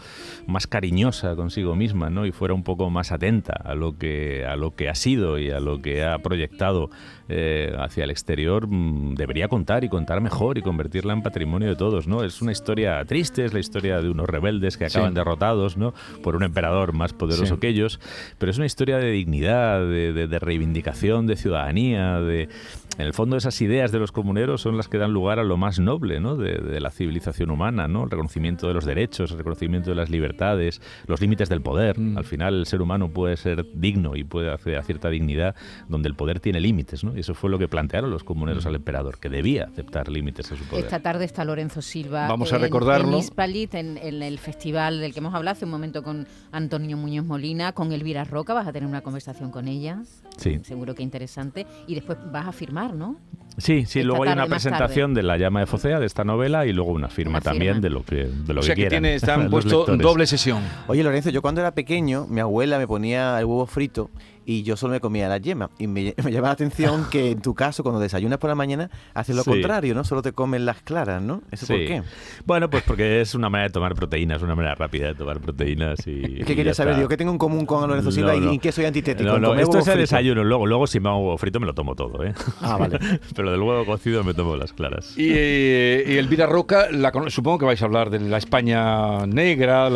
más 0.48 0.68
cariñosa 0.68 1.36
consigo 1.36 1.76
misma, 1.76 2.10
¿no? 2.10 2.26
Y 2.26 2.32
fuera 2.32 2.54
un 2.54 2.64
poco 2.64 2.90
más 2.90 3.12
atenta 3.12 3.54
a 3.54 3.76
lo 3.76 3.98
que, 3.98 4.46
a 4.46 4.56
lo 4.56 4.76
que 4.76 4.90
ha 4.90 4.96
sido 4.96 5.40
y 5.40 5.52
a 5.52 5.60
lo 5.60 5.82
que 5.82 6.04
ha 6.04 6.20
proyectado 6.20 6.90
eh, 7.28 7.76
hacia 7.80 8.04
el 8.04 8.12
exterior, 8.12 8.68
mm, 8.68 9.16
debería 9.16 9.48
contar 9.48 9.84
y 9.84 9.90
contar 9.90 10.22
mejor 10.22 10.58
y 10.58 10.62
convertirla 10.62 11.14
en 11.14 11.24
patrimonio 11.24 11.70
de 11.70 11.76
todos, 11.76 12.08
¿no? 12.08 12.24
Es 12.24 12.42
una 12.42 12.52
historia 12.52 13.04
triste, 13.06 13.46
es 13.46 13.54
la 13.54 13.60
historia 13.60 14.02
de 14.02 14.10
unos 14.10 14.28
rebeldes 14.28 14.78
que 14.78 14.86
acaban 14.86 15.14
derrotados, 15.14 15.78
¿no? 15.78 15.94
Por 16.22 16.36
un 16.36 16.44
emperador 16.44 16.94
más 16.94 17.14
poderoso 17.14 17.60
que 17.60 17.70
ellos, 17.70 18.00
pero 18.38 18.52
es 18.52 18.58
una 18.58 18.66
historia 18.66 18.98
de 18.98 19.12
dignidad, 19.12 19.82
de 19.82 20.40
reivindicación, 20.40 21.28
de 21.28 21.36
ciudadanía, 21.36 22.20
de 22.20 22.50
en 22.98 23.06
el 23.06 23.14
fondo 23.14 23.36
esas 23.36 23.60
ideas 23.62 23.92
de 23.92 24.00
los 24.00 24.12
comuneros 24.12 24.62
son 24.62 24.78
las 24.78 24.88
que 24.88 24.98
dan 24.98 25.12
lugar 25.12 25.40
a 25.40 25.44
lo 25.44 25.58
más 25.58 25.80
noble 25.80 25.95
¿no? 26.20 26.36
de, 26.36 26.80
la 26.80 26.92
civilización 26.92 27.50
humana, 27.50 27.88
¿no? 27.88 28.04
el 28.04 28.12
reconocimiento 28.12 28.68
de 28.68 28.74
los 28.74 28.86
derechos, 28.86 29.32
el 29.32 29.38
reconocimiento 29.38 29.90
de 29.90 29.96
las 29.96 30.10
libertades, 30.10 30.82
los 31.08 31.22
límites 31.22 31.50
del 31.50 31.62
poder. 31.62 32.00
Mm. 32.00 32.18
Al 32.18 32.26
final 32.26 32.60
el 32.60 32.66
ser 32.66 32.82
humano 32.82 33.10
puede 33.10 33.38
ser 33.38 33.66
digno 33.74 34.16
y 34.16 34.24
puede 34.24 34.52
acceder 34.52 34.80
a 34.80 34.84
cierta 34.84 35.10
dignidad 35.10 35.56
donde 35.88 36.10
el 36.10 36.16
poder 36.16 36.40
tiene 36.40 36.60
límites. 36.60 37.04
¿no? 37.04 37.16
Y 37.16 37.22
eso 37.22 37.34
fue 37.34 37.50
lo 37.50 37.60
que 37.60 37.68
plantearon 37.68 38.10
los 38.12 38.24
comuneros 38.24 38.66
mm. 38.66 38.68
al 38.68 38.76
emperador, 38.76 39.20
que 39.20 39.30
debía 39.30 39.66
aceptar 39.66 40.10
límites 40.10 40.52
a 40.52 40.56
su 40.56 40.64
poder. 40.66 40.86
Esta 40.86 41.00
tarde 41.00 41.26
está 41.26 41.44
Lorenzo 41.44 41.82
Silva 41.82 42.28
Vamos 42.28 42.54
a 42.54 42.58
recordarlo. 42.58 43.20
en 43.20 43.98
en, 43.98 44.24
el 44.24 44.40
festival 44.40 45.00
del 45.00 45.14
que 45.14 45.20
hemos 45.20 45.34
hablado 45.34 45.54
hace 45.54 45.66
un 45.66 45.72
momento 45.72 46.04
con 46.04 46.28
Antonio 46.52 46.98
Muñoz 46.98 47.26
Molina, 47.26 47.74
con 47.74 47.92
Elvira 47.92 48.24
Roca, 48.24 48.54
vas 48.54 48.68
a 48.68 48.74
tener 48.74 48.88
una 48.88 49.02
conversación 49.02 49.52
con 49.52 49.68
ella. 49.68 50.02
Sí. 50.38 50.60
Seguro 50.64 50.96
que 50.96 51.04
interesante. 51.04 51.66
Y 51.88 51.96
después 51.96 52.18
vas 52.32 52.48
a 52.48 52.52
firmar 52.52 52.86
¿no? 52.94 53.18
Sí, 53.58 53.86
sí, 53.86 54.04
luego 54.04 54.24
hay 54.24 54.34
una 54.34 54.48
presentación 54.48 55.14
de 55.14 55.24
La 55.24 55.38
llama 55.38 55.62
de 55.62 55.66
Focea, 55.66 56.00
de 56.00 56.06
esta 56.06 56.24
novela, 56.24 56.66
y 56.66 56.74
luego 56.74 56.92
una 56.92 57.08
firma, 57.08 57.42
también 57.42 57.82
de 57.82 57.90
lo 57.90 58.04
que, 58.04 58.26
de 58.26 58.54
lo 58.54 58.60
o 58.60 58.64
sea 58.64 58.76
que, 58.76 58.88
tiene, 58.88 59.16
están 59.16 59.50
puesto 59.52 59.86
doble 59.86 60.28
sesión. 60.28 60.62
Oye, 60.88 61.04
Lorenzo, 61.04 61.30
yo 61.30 61.42
cuando 61.42 61.62
era 61.62 61.72
pequeño, 61.72 62.28
mi 62.28 62.42
abuela 62.42 62.78
me 62.78 62.88
ponía 62.88 63.40
el 63.40 63.46
huevo 63.46 63.66
frito 63.66 64.10
y 64.46 64.64
yo 64.64 64.78
solo 64.78 64.94
me 64.94 65.00
comía 65.00 65.28
la 65.28 65.38
yema. 65.38 65.70
Y 65.80 65.88
me, 65.88 66.14
llama 66.14 66.48
la 66.48 66.52
atención 66.52 67.08
que 67.10 67.32
en 67.32 67.42
tu 67.42 67.54
caso, 67.54 67.84
cuando 67.84 68.00
desayunas 68.00 68.40
por 68.40 68.50
la 68.50 68.56
mañana, 68.56 68.90
haces 69.14 69.36
lo 69.36 69.44
contrario, 69.44 69.96
¿no? 69.96 70.04
Solo 70.04 70.22
te 70.22 70.34
comen 70.34 70.66
las 70.66 70.82
claras, 70.82 71.22
¿no? 71.22 71.42
¿Eso 71.52 71.68
por 71.68 71.78
qué? 71.78 72.04
Bueno, 72.46 72.70
pues 72.70 72.84
porque 72.84 73.22
es 73.22 73.36
una 73.36 73.50
manera 73.50 73.70
de 73.70 73.74
tomar 73.74 73.96
proteínas, 73.96 74.42
una 74.42 74.56
manera 74.56 74.76
rápida 74.76 75.08
de 75.08 75.16
tomar 75.16 75.40
proteínas. 75.40 76.06
Y, 76.08 76.44
¿Qué 76.44 76.56
quería 76.56 76.74
saber? 76.74 76.96
Digo, 76.96 77.08
¿qué 77.08 77.18
tengo 77.18 77.32
en 77.32 77.38
común 77.38 77.66
con 77.66 77.88
Lorenzo 77.88 78.12
Silva 78.12 78.36
y 78.36 78.44
en 78.56 78.60
qué 78.60 78.72
soy 78.72 78.86
antitético? 78.86 79.30
No, 79.30 79.40
no, 79.40 79.56
esto 79.56 79.80
es 79.80 79.88
el 79.88 80.00
desayuno. 80.00 80.44
Luego, 80.44 80.66
luego, 80.66 80.88
si 80.88 81.00
me 81.00 81.10
hago 81.10 81.20
huevo 81.20 81.38
frito, 81.38 81.60
me 81.60 81.66
lo 81.66 81.74
tomo 81.74 81.96
todo, 81.96 82.24
¿eh? 82.24 82.34
Ah, 82.62 82.78
vale. 82.78 83.00
Pero 83.36 83.52
del 83.52 83.62
huevo 83.62 83.86
cocido 83.86 84.24
me 84.24 84.34
tomo 84.34 84.56
las 84.56 84.74
claras. 84.74 85.18
Y, 85.18 85.32
eh, 85.34 86.04
y 86.08 86.18
Elvira 86.18 86.46
Roca, 86.46 86.88
la, 86.92 87.12
supongo 87.30 87.60
que 87.60 87.66
vais 87.66 87.82
a 87.82 87.86
hablar 87.86 88.10
de 88.10 88.20
la 88.20 88.38
España 88.38 89.26
negra, 89.26 89.90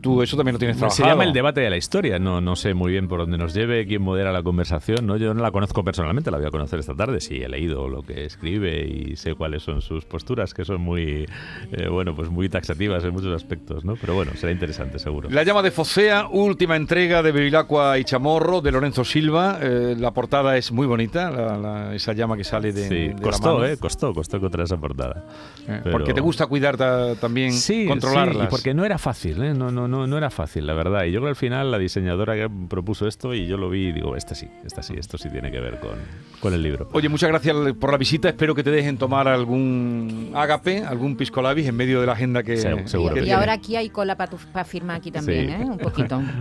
tú 0.00 0.22
eso 0.22 0.36
también 0.36 0.54
lo 0.54 0.58
tienes 0.58 0.76
trabajado. 0.76 1.04
Se 1.04 1.08
llama 1.08 1.24
el 1.24 1.32
debate 1.32 1.60
de 1.60 1.70
la 1.70 1.76
historia. 1.76 2.18
No, 2.18 2.40
no 2.40 2.56
sé 2.56 2.74
muy 2.74 2.92
bien 2.92 3.08
por 3.08 3.20
dónde 3.20 3.38
nos 3.38 3.54
lleve, 3.54 3.85
quién 3.86 4.02
modera 4.02 4.32
la 4.32 4.42
conversación 4.42 4.76
¿no? 5.02 5.16
Yo 5.16 5.34
no 5.34 5.42
la 5.42 5.50
conozco 5.50 5.84
personalmente, 5.84 6.30
la 6.30 6.38
voy 6.38 6.46
a 6.46 6.50
conocer 6.50 6.78
esta 6.78 6.94
tarde. 6.94 7.20
Sí, 7.20 7.42
he 7.42 7.48
leído 7.48 7.88
lo 7.88 8.02
que 8.02 8.24
escribe 8.24 8.84
y 8.86 9.16
sé 9.16 9.34
cuáles 9.34 9.62
son 9.62 9.80
sus 9.80 10.04
posturas, 10.04 10.54
que 10.54 10.64
son 10.64 10.80
muy, 10.80 11.26
eh, 11.72 11.88
bueno, 11.88 12.14
pues 12.14 12.30
muy 12.30 12.48
taxativas 12.48 13.04
en 13.04 13.12
muchos 13.12 13.34
aspectos, 13.34 13.84
¿no? 13.84 13.96
Pero 13.96 14.14
bueno, 14.14 14.32
será 14.34 14.52
interesante, 14.52 14.98
seguro. 14.98 15.28
La 15.30 15.42
llama 15.42 15.62
de 15.62 15.70
Fosea, 15.70 16.28
última 16.28 16.76
entrega 16.76 17.22
de 17.22 17.32
Bevilacqua 17.32 17.98
y 17.98 18.04
Chamorro, 18.04 18.60
de 18.60 18.72
Lorenzo 18.72 19.04
Silva. 19.04 19.58
Eh, 19.62 19.94
la 19.98 20.12
portada 20.12 20.56
es 20.56 20.72
muy 20.72 20.86
bonita, 20.86 21.92
esa 21.94 22.12
llama 22.12 22.36
que 22.36 22.44
sale 22.44 22.72
de, 22.72 22.88
sí, 22.88 23.22
costó, 23.22 23.64
Eh, 23.64 23.76
costó, 23.76 24.12
costó 24.12 24.36
encontrar 24.36 24.64
esa 24.64 24.76
portada. 24.76 25.24
Eh, 25.68 25.82
porque 25.90 26.14
te 26.14 26.20
gusta 26.20 26.46
cuidar 26.46 26.76
también, 27.18 27.52
sí, 27.52 27.86
controlarlas. 27.86 28.36
Sí, 28.36 28.44
y 28.44 28.50
porque 28.50 28.74
no 28.74 28.84
era 28.84 28.98
fácil, 28.98 29.42
¿eh? 29.42 29.54
no, 29.54 29.70
no, 29.70 29.88
no, 29.88 30.06
no 30.06 30.18
era 30.18 30.30
fácil, 30.30 30.66
la 30.66 30.74
verdad. 30.74 31.04
Y 31.04 31.12
yo 31.12 31.20
creo 31.20 31.26
que 31.26 31.30
al 31.30 31.36
final 31.36 31.70
la 31.70 31.78
diseñadora 31.78 32.34
que 32.34 32.48
propuso 32.68 33.06
esto 33.06 33.34
y 33.34 33.46
yo 33.46 33.56
lo 33.56 33.70
vi 33.70 33.75
y 33.76 33.92
digo, 33.92 34.16
este 34.16 34.34
sí, 34.34 34.48
esta 34.64 34.82
sí, 34.82 34.94
esto 34.98 35.18
sí 35.18 35.28
tiene 35.30 35.50
que 35.50 35.60
ver 35.60 35.78
con, 35.78 35.98
con 36.40 36.54
el 36.54 36.62
libro. 36.62 36.88
Oye, 36.92 37.08
muchas 37.08 37.28
gracias 37.28 37.54
por 37.78 37.90
la 37.90 37.98
visita. 37.98 38.28
Espero 38.28 38.54
que 38.54 38.62
te 38.62 38.70
dejen 38.70 38.98
tomar 38.98 39.28
algún 39.28 40.32
ágape, 40.34 40.84
algún 40.84 41.16
pisco 41.16 41.42
labis 41.42 41.66
en 41.66 41.76
medio 41.76 42.00
de 42.00 42.06
la 42.06 42.12
agenda 42.12 42.42
que. 42.42 42.56
seguro. 42.56 43.22
y, 43.22 43.30
ahora 43.30 43.54
aquí 43.54 43.76
hay 43.76 43.90
cola 43.90 44.16
para 44.16 44.64
firmar 44.64 44.96
aquí 44.96 45.10
también, 45.10 45.50
¿eh? 45.50 45.64
Un 45.64 45.78
poquito. 45.78 46.22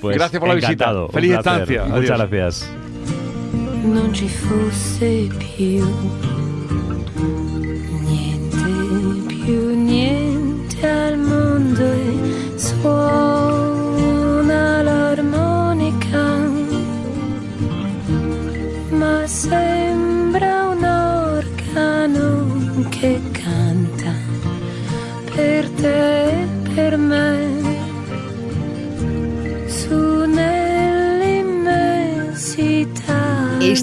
Pues 0.00 0.16
gracias 0.16 0.40
por 0.40 0.48
la 0.48 0.54
visita. 0.54 1.08
Feliz 1.08 1.32
estancia. 1.32 1.84
Muchas 1.84 2.18
gracias. 2.18 2.70
sembra 4.98 5.34